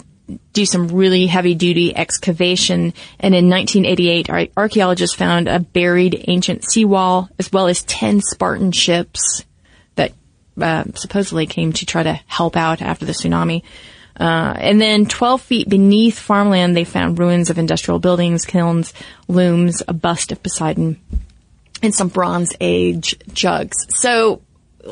do 0.52 0.66
some 0.66 0.88
really 0.88 1.26
heavy 1.26 1.54
duty 1.54 1.96
excavation. 1.96 2.92
And 3.18 3.34
in 3.34 3.48
1988, 3.48 4.30
ar- 4.30 4.48
archaeologists 4.56 5.16
found 5.16 5.48
a 5.48 5.58
buried 5.58 6.24
ancient 6.28 6.64
seawall 6.64 7.28
as 7.38 7.50
well 7.50 7.66
as 7.66 7.82
10 7.84 8.20
Spartan 8.20 8.72
ships 8.72 9.44
that 9.94 10.12
uh, 10.60 10.84
supposedly 10.94 11.46
came 11.46 11.72
to 11.72 11.86
try 11.86 12.02
to 12.02 12.20
help 12.26 12.56
out 12.56 12.82
after 12.82 13.04
the 13.04 13.12
tsunami. 13.12 13.62
Uh, 14.20 14.52
and 14.58 14.78
then 14.78 15.06
12 15.06 15.40
feet 15.40 15.68
beneath 15.68 16.18
farmland, 16.18 16.76
they 16.76 16.84
found 16.84 17.18
ruins 17.18 17.48
of 17.48 17.58
industrial 17.58 17.98
buildings, 17.98 18.44
kilns, 18.44 18.92
looms, 19.28 19.82
a 19.88 19.94
bust 19.94 20.30
of 20.30 20.42
Poseidon, 20.42 21.00
and 21.82 21.94
some 21.94 22.08
Bronze 22.08 22.54
Age 22.60 23.16
jugs. 23.32 23.86
So 23.98 24.42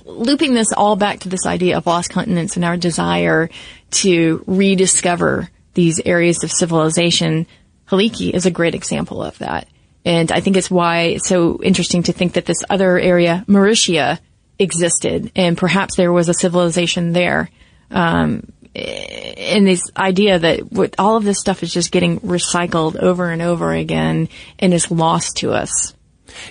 looping 0.04 0.54
this 0.54 0.72
all 0.72 0.96
back 0.96 1.20
to 1.20 1.28
this 1.28 1.44
idea 1.44 1.76
of 1.76 1.86
lost 1.86 2.10
continents 2.10 2.56
and 2.56 2.64
our 2.64 2.78
desire 2.78 3.50
to 3.90 4.42
rediscover 4.46 5.50
these 5.74 6.00
areas 6.06 6.42
of 6.42 6.50
civilization, 6.50 7.46
Helike 7.90 8.32
is 8.32 8.46
a 8.46 8.50
great 8.50 8.74
example 8.74 9.22
of 9.22 9.38
that. 9.38 9.68
And 10.06 10.32
I 10.32 10.40
think 10.40 10.56
it's 10.56 10.70
why 10.70 11.00
it's 11.02 11.28
so 11.28 11.60
interesting 11.62 12.04
to 12.04 12.12
think 12.12 12.32
that 12.32 12.46
this 12.46 12.64
other 12.70 12.98
area, 12.98 13.44
Mauritius, 13.46 14.20
existed 14.58 15.30
and 15.36 15.56
perhaps 15.56 15.96
there 15.96 16.12
was 16.12 16.28
a 16.28 16.34
civilization 16.34 17.12
there. 17.12 17.50
Um, 17.90 18.52
and 18.78 19.66
this 19.66 19.82
idea 19.96 20.38
that 20.38 20.94
all 20.98 21.16
of 21.16 21.24
this 21.24 21.40
stuff 21.40 21.62
is 21.62 21.72
just 21.72 21.90
getting 21.92 22.20
recycled 22.20 22.96
over 22.96 23.30
and 23.30 23.42
over 23.42 23.72
again 23.72 24.28
and 24.58 24.72
is 24.74 24.90
lost 24.90 25.38
to 25.38 25.52
us. 25.52 25.94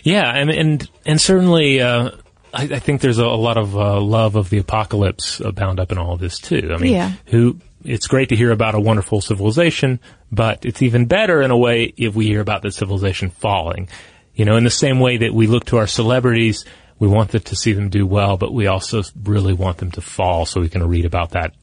Yeah, 0.03 0.29
and 0.29 0.49
and 0.49 0.89
and 1.05 1.21
certainly, 1.21 1.81
uh, 1.81 2.11
I, 2.53 2.63
I 2.63 2.79
think 2.79 3.01
there's 3.01 3.19
a, 3.19 3.25
a 3.25 3.37
lot 3.37 3.57
of 3.57 3.75
uh, 3.77 4.01
love 4.01 4.35
of 4.35 4.49
the 4.49 4.57
apocalypse 4.57 5.39
uh, 5.41 5.51
bound 5.51 5.79
up 5.79 5.91
in 5.91 5.97
all 5.97 6.13
of 6.13 6.19
this 6.19 6.39
too. 6.39 6.71
I 6.73 6.77
mean, 6.77 6.93
Yeah. 6.93 7.11
who? 7.27 7.57
It's 7.83 8.07
great 8.07 8.29
to 8.29 8.35
hear 8.35 8.51
about 8.51 8.75
a 8.75 8.79
wonderful 8.81 9.21
civilization, 9.21 9.99
but 10.31 10.65
it's 10.65 10.81
even 10.81 11.05
better 11.05 11.41
in 11.41 11.51
a 11.51 11.57
way 11.57 11.93
if 11.95 12.15
we 12.15 12.25
hear 12.25 12.41
about 12.41 12.61
the 12.63 12.71
civilization 12.71 13.29
falling. 13.29 13.87
You 14.33 14.45
know, 14.45 14.57
in 14.57 14.65
the 14.65 14.69
same 14.69 14.99
way 14.99 15.17
that 15.17 15.33
we 15.33 15.47
look 15.47 15.65
to 15.65 15.77
our 15.77 15.87
celebrities, 15.87 16.65
we 16.99 17.07
want 17.07 17.31
them 17.31 17.41
to 17.41 17.55
see 17.55 17.73
them 17.73 17.89
do 17.89 18.05
well, 18.05 18.35
but 18.35 18.51
we 18.51 18.67
also 18.67 19.03
really 19.23 19.53
want 19.53 19.77
them 19.77 19.91
to 19.91 20.01
fall 20.01 20.45
so 20.45 20.59
we 20.59 20.69
can 20.69 20.85
read 20.85 21.05
about 21.05 21.31
that 21.31 21.53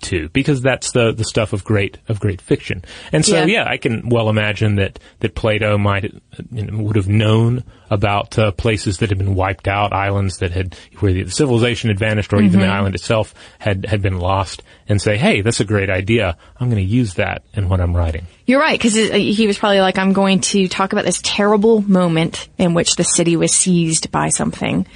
too, 0.00 0.28
because 0.32 0.60
that's 0.60 0.92
the 0.92 1.12
the 1.12 1.24
stuff 1.24 1.52
of 1.52 1.64
great 1.64 1.98
of 2.08 2.20
great 2.20 2.40
fiction. 2.40 2.82
And 3.12 3.24
so, 3.24 3.44
Yeah. 3.44 3.46
yeah, 3.46 3.64
I 3.68 3.76
can 3.76 4.08
well 4.08 4.28
imagine 4.28 4.76
that 4.76 4.98
that 5.20 5.34
Plato 5.34 5.78
might 5.78 6.12
you 6.50 6.66
know, 6.66 6.82
would 6.82 6.96
have 6.96 7.08
known 7.08 7.64
about 7.90 8.38
uh, 8.38 8.50
places 8.52 8.98
that 8.98 9.10
had 9.10 9.18
been 9.18 9.34
wiped 9.34 9.68
out, 9.68 9.92
islands 9.92 10.38
that 10.38 10.50
had 10.50 10.76
where 10.98 11.12
the 11.12 11.28
civilization 11.30 11.90
had 11.90 11.98
vanished, 11.98 12.32
or 12.32 12.42
even 12.42 12.60
the 12.60 12.66
island 12.66 12.94
itself 12.94 13.34
had 13.58 13.86
had 13.86 14.02
been 14.02 14.18
lost, 14.18 14.62
and 14.88 15.00
say, 15.00 15.16
"Hey, 15.16 15.42
that's 15.42 15.60
a 15.60 15.64
great 15.64 15.90
idea. 15.90 16.36
I'm 16.58 16.70
going 16.70 16.84
to 16.84 16.90
use 16.90 17.14
that 17.14 17.42
in 17.54 17.68
what 17.68 17.80
I'm 17.80 17.94
writing." 17.94 18.26
You're 18.46 18.60
right, 18.60 18.78
because 18.78 18.94
he 18.94 19.46
was 19.46 19.58
probably 19.58 19.80
like, 19.80 19.96
I'm 19.98 20.12
going 20.12 20.40
to 20.40 20.68
talk 20.68 20.92
about 20.92 21.06
this 21.06 21.20
terrible 21.22 21.80
moment 21.80 22.48
in 22.58 22.74
which 22.74 22.96
the 22.96 23.04
city 23.04 23.36
was 23.36 23.52
seized 23.52 24.10
by 24.10 24.28
something. 24.28 24.86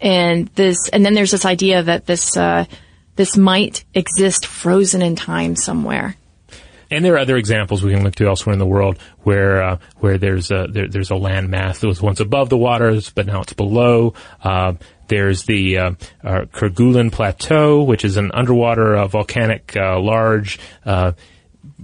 And 0.00 0.48
this, 0.56 0.88
and 0.88 1.04
then 1.04 1.14
there's 1.14 1.30
this 1.30 1.44
idea 1.44 1.82
that 1.82 2.06
this, 2.06 2.36
uh, 2.36 2.64
this 3.18 3.36
might 3.36 3.84
exist 3.94 4.46
frozen 4.46 5.02
in 5.02 5.16
time 5.16 5.56
somewhere. 5.56 6.14
And 6.88 7.04
there 7.04 7.14
are 7.14 7.18
other 7.18 7.36
examples 7.36 7.82
we 7.82 7.92
can 7.92 8.04
look 8.04 8.14
to 8.14 8.28
elsewhere 8.28 8.52
in 8.52 8.60
the 8.60 8.66
world 8.66 8.96
where 9.24 9.60
uh, 9.60 9.78
where 9.96 10.18
there's 10.18 10.50
a 10.52 10.68
there, 10.70 10.88
there's 10.88 11.10
a 11.10 11.16
land 11.16 11.50
mass 11.50 11.80
that 11.80 11.88
was 11.88 12.00
once 12.00 12.20
above 12.20 12.48
the 12.48 12.56
waters, 12.56 13.10
but 13.10 13.26
now 13.26 13.42
it's 13.42 13.52
below. 13.52 14.14
Uh, 14.42 14.74
there's 15.08 15.44
the 15.44 15.78
uh, 15.78 15.90
uh, 16.22 16.44
Kerguelen 16.52 17.10
Plateau, 17.10 17.82
which 17.82 18.04
is 18.04 18.16
an 18.16 18.30
underwater 18.32 18.96
uh, 18.96 19.08
volcanic 19.08 19.76
uh, 19.76 19.98
large 19.98 20.60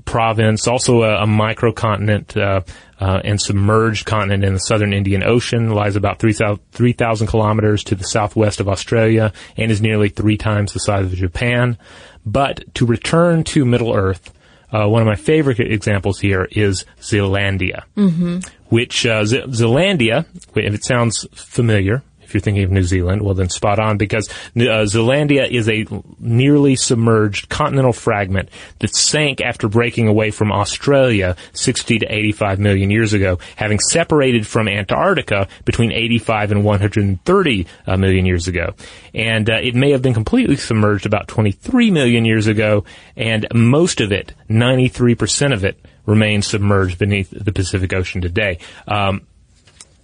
province, 0.05 0.69
also 0.69 1.03
a, 1.03 1.25
a 1.25 1.27
microcontinent 1.27 2.65
uh, 3.05 3.21
and 3.23 3.39
submerged 3.39 4.07
continent 4.07 4.45
in 4.45 4.55
the 4.55 4.59
southern 4.59 4.95
Indian 4.95 5.23
Ocean, 5.23 5.75
lies 5.75 5.95
about 5.95 6.19
3,000 6.19 6.59
3,000 6.73 7.27
kilometers 7.27 7.85
to 7.85 7.95
the 7.95 8.05
southwest 8.05 8.61
of 8.61 8.69
Australia, 8.69 9.31
and 9.59 9.71
is 9.71 9.83
nearly 9.83 10.09
three 10.09 10.39
times 10.39 10.73
the 10.73 10.79
size 10.79 11.05
of 11.05 11.13
Japan. 11.13 11.77
But 12.25 12.75
to 12.77 12.87
return 12.87 13.45
to 13.45 13.67
Middle 13.67 13.95
Earth, 13.95 14.33
uh, 14.73 14.89
one 14.89 15.03
of 15.03 15.07
my 15.07 15.17
favorite 15.17 15.61
examples 15.61 16.19
here 16.19 16.49
is 16.51 16.87
Zealandia, 17.03 17.85
mm-hmm. 17.95 18.39
which 18.71 19.05
uh, 19.05 19.27
Z- 19.27 19.49
Zealandia, 19.49 20.25
if 20.57 20.75
it 20.75 20.85
sounds 20.85 21.27
familiar, 21.35 22.03
you're 22.35 22.41
thinking 22.41 22.65
of 22.65 22.71
New 22.71 22.83
Zealand, 22.83 23.23
well 23.23 23.35
then 23.35 23.49
spot 23.49 23.79
on 23.79 23.97
because 23.97 24.29
uh, 24.29 24.85
Zealandia 24.85 25.49
is 25.49 25.69
a 25.69 25.87
nearly 26.19 26.77
submerged 26.77 27.49
continental 27.49 27.93
fragment 27.93 28.49
that 28.81 28.95
sank 28.95 29.41
after 29.41 29.69
breaking 29.69 30.09
away 30.09 30.31
from 30.31 30.53
Australia 30.53 31.37
60 31.53 32.01
to 32.01 32.07
85 32.07 32.59
million 32.59 32.91
years 32.91 33.13
ago, 33.13 33.39
having 33.57 33.79
separated 33.79 34.47
from 34.47 34.69
Antarctica 34.69 35.49
between 35.65 35.93
85 35.93 36.53
and 36.53 36.65
130 36.65 37.67
uh, 37.87 37.97
million 37.97 38.27
years 38.27 38.49
ago. 38.49 38.75
And 39.15 39.49
uh, 39.49 39.59
it 39.63 39.75
may 39.75 39.93
have 39.93 40.03
been 40.03 40.15
completely 40.15 40.57
submerged 40.57 41.07
about 41.07 41.29
23 41.29 41.91
million 41.91 42.25
years 42.25 42.47
ago, 42.47 42.85
and 43.17 43.47
most 43.55 44.01
of 44.01 44.13
it, 44.13 44.35
93% 44.51 45.53
of 45.53 45.65
it, 45.65 45.79
remains 46.07 46.47
submerged 46.47 46.99
beneath 46.99 47.31
the 47.31 47.53
Pacific 47.53 47.93
Ocean 47.93 48.21
today. 48.21 48.59
Um, 48.87 49.27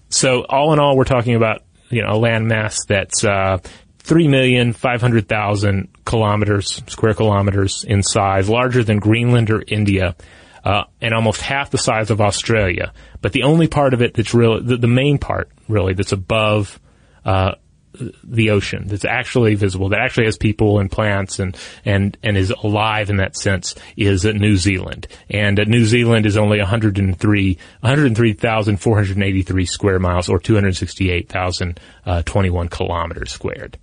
so 0.08 0.44
all 0.48 0.72
in 0.72 0.78
all, 0.78 0.96
we're 0.96 1.04
talking 1.04 1.34
about 1.34 1.62
you 1.90 2.02
know 2.02 2.10
a 2.10 2.18
landmass 2.18 2.86
that's 2.86 3.24
uh, 3.24 3.58
3,500,000 4.04 5.88
kilometers, 6.04 6.82
square 6.88 7.14
kilometers 7.14 7.84
in 7.84 8.02
size, 8.02 8.48
larger 8.48 8.82
than 8.82 8.98
Greenland 8.98 9.50
or 9.50 9.62
India, 9.66 10.16
uh, 10.64 10.84
and 11.00 11.14
almost 11.14 11.40
half 11.40 11.70
the 11.70 11.78
size 11.78 12.10
of 12.10 12.20
Australia. 12.20 12.92
But 13.20 13.32
the 13.32 13.44
only 13.44 13.68
part 13.68 13.94
of 13.94 14.02
it 14.02 14.14
that's 14.14 14.34
really, 14.34 14.62
the, 14.62 14.76
the 14.76 14.88
main 14.88 15.18
part, 15.18 15.50
really, 15.68 15.94
that's 15.94 16.12
above, 16.12 16.80
uh, 17.24 17.52
the 17.92 18.50
ocean 18.50 18.86
that's 18.86 19.04
actually 19.04 19.56
visible, 19.56 19.88
that 19.88 19.98
actually 20.00 20.26
has 20.26 20.36
people 20.36 20.78
and 20.78 20.88
plants 20.90 21.38
and, 21.38 21.56
and, 21.84 22.18
and 22.22 22.36
is 22.36 22.50
alive 22.50 23.08
in 23.10 23.16
that 23.16 23.36
sense 23.36 23.74
is 23.96 24.24
New 24.24 24.56
Zealand. 24.56 25.06
And 25.28 25.58
uh, 25.58 25.64
New 25.64 25.84
Zealand 25.84 26.26
is 26.26 26.36
only 26.36 26.58
103, 26.58 27.58
103,483 27.80 29.66
square 29.66 29.98
miles 29.98 30.28
or 30.28 30.38
268,021 30.38 32.66
uh, 32.66 32.68
kilometers 32.68 33.32
squared. 33.32 33.76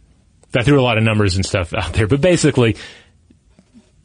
I 0.55 0.63
threw 0.63 0.79
a 0.79 0.81
lot 0.81 0.97
of 0.97 1.03
numbers 1.03 1.35
and 1.35 1.45
stuff 1.45 1.73
out 1.73 1.91
there, 1.93 2.07
but 2.07 2.21
basically, 2.21 2.77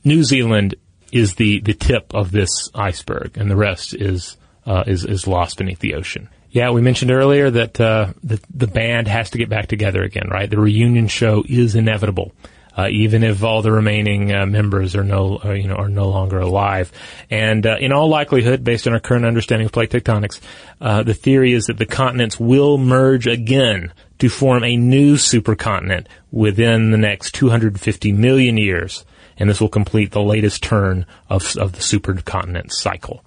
New 0.04 0.24
Zealand 0.24 0.74
is 1.12 1.36
the, 1.36 1.60
the 1.60 1.74
tip 1.74 2.12
of 2.14 2.32
this 2.32 2.70
iceberg 2.74 3.36
and 3.36 3.48
the 3.50 3.56
rest 3.56 3.94
is, 3.94 4.36
uh, 4.66 4.82
is, 4.86 5.04
is 5.04 5.28
lost 5.28 5.58
beneath 5.58 5.78
the 5.78 5.94
ocean. 5.94 6.28
Yeah, 6.52 6.72
we 6.72 6.82
mentioned 6.82 7.10
earlier 7.10 7.50
that 7.50 7.80
uh, 7.80 8.12
the 8.22 8.38
the 8.54 8.66
band 8.66 9.08
has 9.08 9.30
to 9.30 9.38
get 9.38 9.48
back 9.48 9.68
together 9.68 10.02
again, 10.02 10.28
right? 10.30 10.48
The 10.48 10.60
reunion 10.60 11.08
show 11.08 11.42
is 11.48 11.74
inevitable, 11.74 12.32
uh, 12.76 12.88
even 12.90 13.24
if 13.24 13.42
all 13.42 13.62
the 13.62 13.72
remaining 13.72 14.34
uh, 14.34 14.44
members 14.44 14.94
are 14.94 15.02
no, 15.02 15.40
uh, 15.42 15.52
you 15.52 15.66
know, 15.66 15.76
are 15.76 15.88
no 15.88 16.10
longer 16.10 16.40
alive. 16.40 16.92
And 17.30 17.66
uh, 17.66 17.76
in 17.80 17.90
all 17.90 18.10
likelihood, 18.10 18.64
based 18.64 18.86
on 18.86 18.92
our 18.92 19.00
current 19.00 19.24
understanding 19.24 19.64
of 19.64 19.72
plate 19.72 19.88
tectonics, 19.88 20.40
uh, 20.78 21.02
the 21.02 21.14
theory 21.14 21.54
is 21.54 21.68
that 21.68 21.78
the 21.78 21.86
continents 21.86 22.38
will 22.38 22.76
merge 22.76 23.26
again 23.26 23.90
to 24.18 24.28
form 24.28 24.62
a 24.62 24.76
new 24.76 25.14
supercontinent 25.14 26.06
within 26.30 26.90
the 26.90 26.98
next 26.98 27.34
250 27.34 28.12
million 28.12 28.58
years, 28.58 29.06
and 29.38 29.48
this 29.48 29.58
will 29.58 29.70
complete 29.70 30.10
the 30.10 30.22
latest 30.22 30.62
turn 30.62 31.06
of 31.30 31.56
of 31.56 31.72
the 31.72 31.80
supercontinent 31.80 32.72
cycle. 32.72 33.24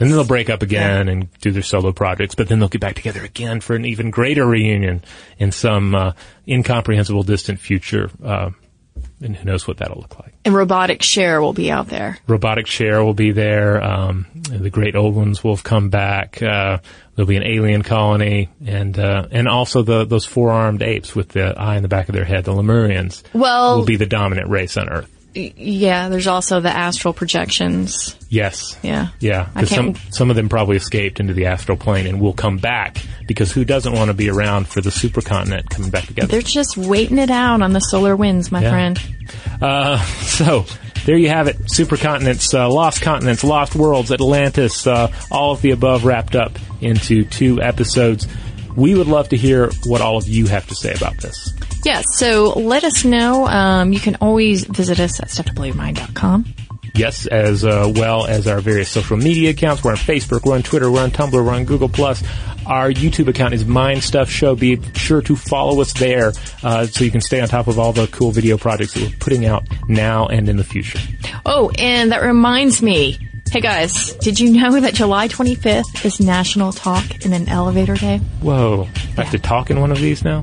And 0.00 0.08
then 0.08 0.16
they'll 0.16 0.24
break 0.24 0.50
up 0.50 0.62
again 0.62 1.06
yeah. 1.06 1.12
and 1.12 1.40
do 1.40 1.50
their 1.50 1.62
solo 1.62 1.92
projects, 1.92 2.34
but 2.34 2.48
then 2.48 2.58
they'll 2.58 2.68
get 2.68 2.80
back 2.80 2.96
together 2.96 3.22
again 3.22 3.60
for 3.60 3.76
an 3.76 3.84
even 3.84 4.10
greater 4.10 4.46
reunion 4.46 5.02
in 5.38 5.52
some 5.52 5.94
uh, 5.94 6.12
incomprehensible 6.48 7.22
distant 7.22 7.60
future. 7.60 8.10
Uh, 8.24 8.50
and 9.20 9.36
who 9.36 9.44
knows 9.44 9.66
what 9.66 9.78
that'll 9.78 10.00
look 10.00 10.18
like. 10.18 10.34
And 10.44 10.54
Robotic 10.54 11.02
Cher 11.02 11.40
will 11.40 11.52
be 11.52 11.70
out 11.70 11.88
there. 11.88 12.18
Robotic 12.26 12.66
Cher 12.66 13.04
will 13.04 13.14
be 13.14 13.30
there. 13.30 13.82
Um, 13.82 14.26
the 14.34 14.70
great 14.70 14.96
old 14.96 15.14
ones 15.14 15.42
will 15.44 15.54
have 15.54 15.64
come 15.64 15.90
back. 15.90 16.42
Uh, 16.42 16.78
there'll 17.14 17.28
be 17.28 17.36
an 17.36 17.44
alien 17.44 17.82
colony, 17.82 18.48
and 18.66 18.98
uh, 18.98 19.28
and 19.30 19.48
also 19.48 19.82
the 19.82 20.04
those 20.04 20.24
four 20.24 20.50
armed 20.50 20.82
apes 20.82 21.14
with 21.14 21.28
the 21.28 21.54
eye 21.58 21.76
in 21.76 21.82
the 21.82 21.88
back 21.88 22.08
of 22.08 22.14
their 22.14 22.24
head, 22.24 22.44
the 22.44 22.52
Lemurians. 22.52 23.22
Well, 23.32 23.78
will 23.78 23.84
be 23.84 23.96
the 23.96 24.06
dominant 24.06 24.48
race 24.48 24.76
on 24.76 24.88
Earth. 24.88 25.10
Yeah, 25.34 26.08
there's 26.08 26.26
also 26.26 26.60
the 26.60 26.70
astral 26.70 27.14
projections. 27.14 28.16
Yes. 28.28 28.78
Yeah. 28.82 29.08
Yeah. 29.18 29.48
Because 29.54 29.70
some 29.70 29.94
some 30.10 30.30
of 30.30 30.36
them 30.36 30.48
probably 30.48 30.76
escaped 30.76 31.20
into 31.20 31.32
the 31.32 31.46
astral 31.46 31.78
plane 31.78 32.06
and 32.06 32.20
will 32.20 32.34
come 32.34 32.58
back 32.58 32.98
because 33.26 33.50
who 33.50 33.64
doesn't 33.64 33.92
want 33.92 34.08
to 34.08 34.14
be 34.14 34.28
around 34.28 34.68
for 34.68 34.80
the 34.80 34.90
supercontinent 34.90 35.70
coming 35.70 35.90
back 35.90 36.06
together? 36.06 36.28
They're 36.28 36.42
just 36.42 36.76
waiting 36.76 37.18
it 37.18 37.30
out 37.30 37.62
on 37.62 37.72
the 37.72 37.80
solar 37.80 38.14
winds, 38.14 38.52
my 38.52 38.62
yeah. 38.62 38.70
friend. 38.70 39.00
Uh, 39.60 40.04
so 40.20 40.66
there 41.06 41.16
you 41.16 41.28
have 41.28 41.48
it. 41.48 41.58
Supercontinents, 41.60 42.52
uh, 42.52 42.70
lost 42.70 43.00
continents, 43.00 43.42
lost 43.42 43.74
worlds, 43.74 44.12
Atlantis, 44.12 44.86
uh, 44.86 45.12
all 45.30 45.52
of 45.52 45.62
the 45.62 45.70
above 45.70 46.04
wrapped 46.04 46.36
up 46.36 46.58
into 46.80 47.24
two 47.24 47.60
episodes. 47.62 48.26
We 48.76 48.94
would 48.94 49.06
love 49.06 49.30
to 49.30 49.36
hear 49.36 49.70
what 49.84 50.00
all 50.00 50.16
of 50.16 50.28
you 50.28 50.46
have 50.46 50.66
to 50.68 50.74
say 50.74 50.94
about 50.94 51.16
this. 51.18 51.52
Yeah, 51.84 52.02
so 52.12 52.52
let 52.58 52.84
us 52.84 53.04
know. 53.04 53.46
Um, 53.46 53.92
you 53.92 54.00
can 54.00 54.16
always 54.16 54.64
visit 54.64 55.00
us 55.00 55.20
at 55.20 55.28
stufftoblowyourmind.com. 55.28 56.54
Yes, 56.94 57.26
as 57.26 57.64
uh, 57.64 57.90
well 57.94 58.26
as 58.26 58.46
our 58.46 58.60
various 58.60 58.90
social 58.90 59.16
media 59.16 59.50
accounts. 59.50 59.82
We're 59.82 59.92
on 59.92 59.96
Facebook, 59.96 60.44
we're 60.44 60.54
on 60.54 60.62
Twitter, 60.62 60.90
we're 60.90 61.02
on 61.02 61.10
Tumblr, 61.10 61.32
we're 61.32 61.52
on 61.52 61.64
Google 61.64 61.88
Plus. 61.88 62.22
Our 62.66 62.90
YouTube 62.90 63.28
account 63.28 63.54
is 63.54 63.64
Mind 63.64 64.04
Stuff 64.04 64.30
Show. 64.30 64.54
Be 64.54 64.78
sure 64.94 65.22
to 65.22 65.34
follow 65.34 65.80
us 65.80 65.94
there 65.94 66.32
uh, 66.62 66.86
so 66.86 67.04
you 67.04 67.10
can 67.10 67.22
stay 67.22 67.40
on 67.40 67.48
top 67.48 67.66
of 67.66 67.78
all 67.78 67.92
the 67.92 68.06
cool 68.08 68.30
video 68.30 68.58
projects 68.58 68.94
that 68.94 69.02
we're 69.02 69.16
putting 69.18 69.46
out 69.46 69.66
now 69.88 70.26
and 70.26 70.48
in 70.48 70.58
the 70.58 70.64
future. 70.64 70.98
Oh, 71.46 71.70
and 71.78 72.12
that 72.12 72.22
reminds 72.22 72.82
me. 72.82 73.18
Hey 73.50 73.60
guys, 73.60 74.14
did 74.14 74.40
you 74.40 74.52
know 74.52 74.80
that 74.80 74.94
July 74.94 75.28
25th 75.28 76.04
is 76.06 76.20
National 76.20 76.72
Talk 76.72 77.24
in 77.24 77.34
an 77.34 77.48
Elevator 77.48 77.96
Day? 77.96 78.18
Whoa. 78.40 78.88
I 79.18 79.24
have 79.24 79.30
to 79.32 79.38
talk 79.38 79.70
in 79.70 79.78
one 79.78 79.92
of 79.92 79.98
these 79.98 80.24
now? 80.24 80.42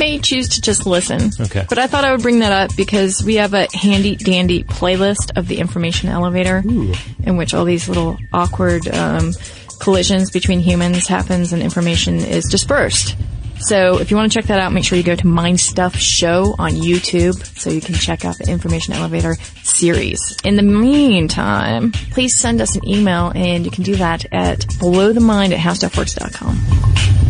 May 0.00 0.18
choose 0.18 0.48
to 0.48 0.62
just 0.62 0.86
listen. 0.86 1.30
Okay. 1.38 1.66
But 1.68 1.78
I 1.78 1.86
thought 1.86 2.04
I 2.04 2.12
would 2.12 2.22
bring 2.22 2.38
that 2.38 2.52
up 2.52 2.74
because 2.74 3.22
we 3.22 3.34
have 3.34 3.52
a 3.52 3.68
handy 3.74 4.16
dandy 4.16 4.64
playlist 4.64 5.36
of 5.36 5.46
the 5.46 5.58
information 5.58 6.08
elevator 6.08 6.62
Ooh. 6.64 6.94
in 7.22 7.36
which 7.36 7.52
all 7.52 7.66
these 7.66 7.86
little 7.86 8.16
awkward 8.32 8.88
um, 8.88 9.34
collisions 9.78 10.30
between 10.30 10.60
humans 10.60 11.06
happens 11.06 11.52
and 11.52 11.62
information 11.62 12.16
is 12.16 12.46
dispersed. 12.46 13.14
So 13.58 14.00
if 14.00 14.10
you 14.10 14.16
want 14.16 14.32
to 14.32 14.38
check 14.38 14.46
that 14.46 14.58
out, 14.58 14.72
make 14.72 14.84
sure 14.84 14.96
you 14.96 15.04
go 15.04 15.14
to 15.14 15.26
Mind 15.26 15.60
Stuff 15.60 15.94
Show 15.96 16.54
on 16.58 16.72
YouTube 16.72 17.34
so 17.58 17.68
you 17.68 17.82
can 17.82 17.94
check 17.94 18.24
out 18.24 18.38
the 18.38 18.50
Information 18.50 18.94
Elevator 18.94 19.34
series. 19.62 20.38
In 20.44 20.56
the 20.56 20.62
meantime, 20.62 21.92
please 21.92 22.38
send 22.38 22.62
us 22.62 22.74
an 22.74 22.88
email 22.88 23.32
and 23.34 23.66
you 23.66 23.70
can 23.70 23.84
do 23.84 23.96
that 23.96 24.24
at 24.32 24.60
blowthemind 24.60 25.52
at 25.52 25.58
howstuffworks.com. 25.58 27.29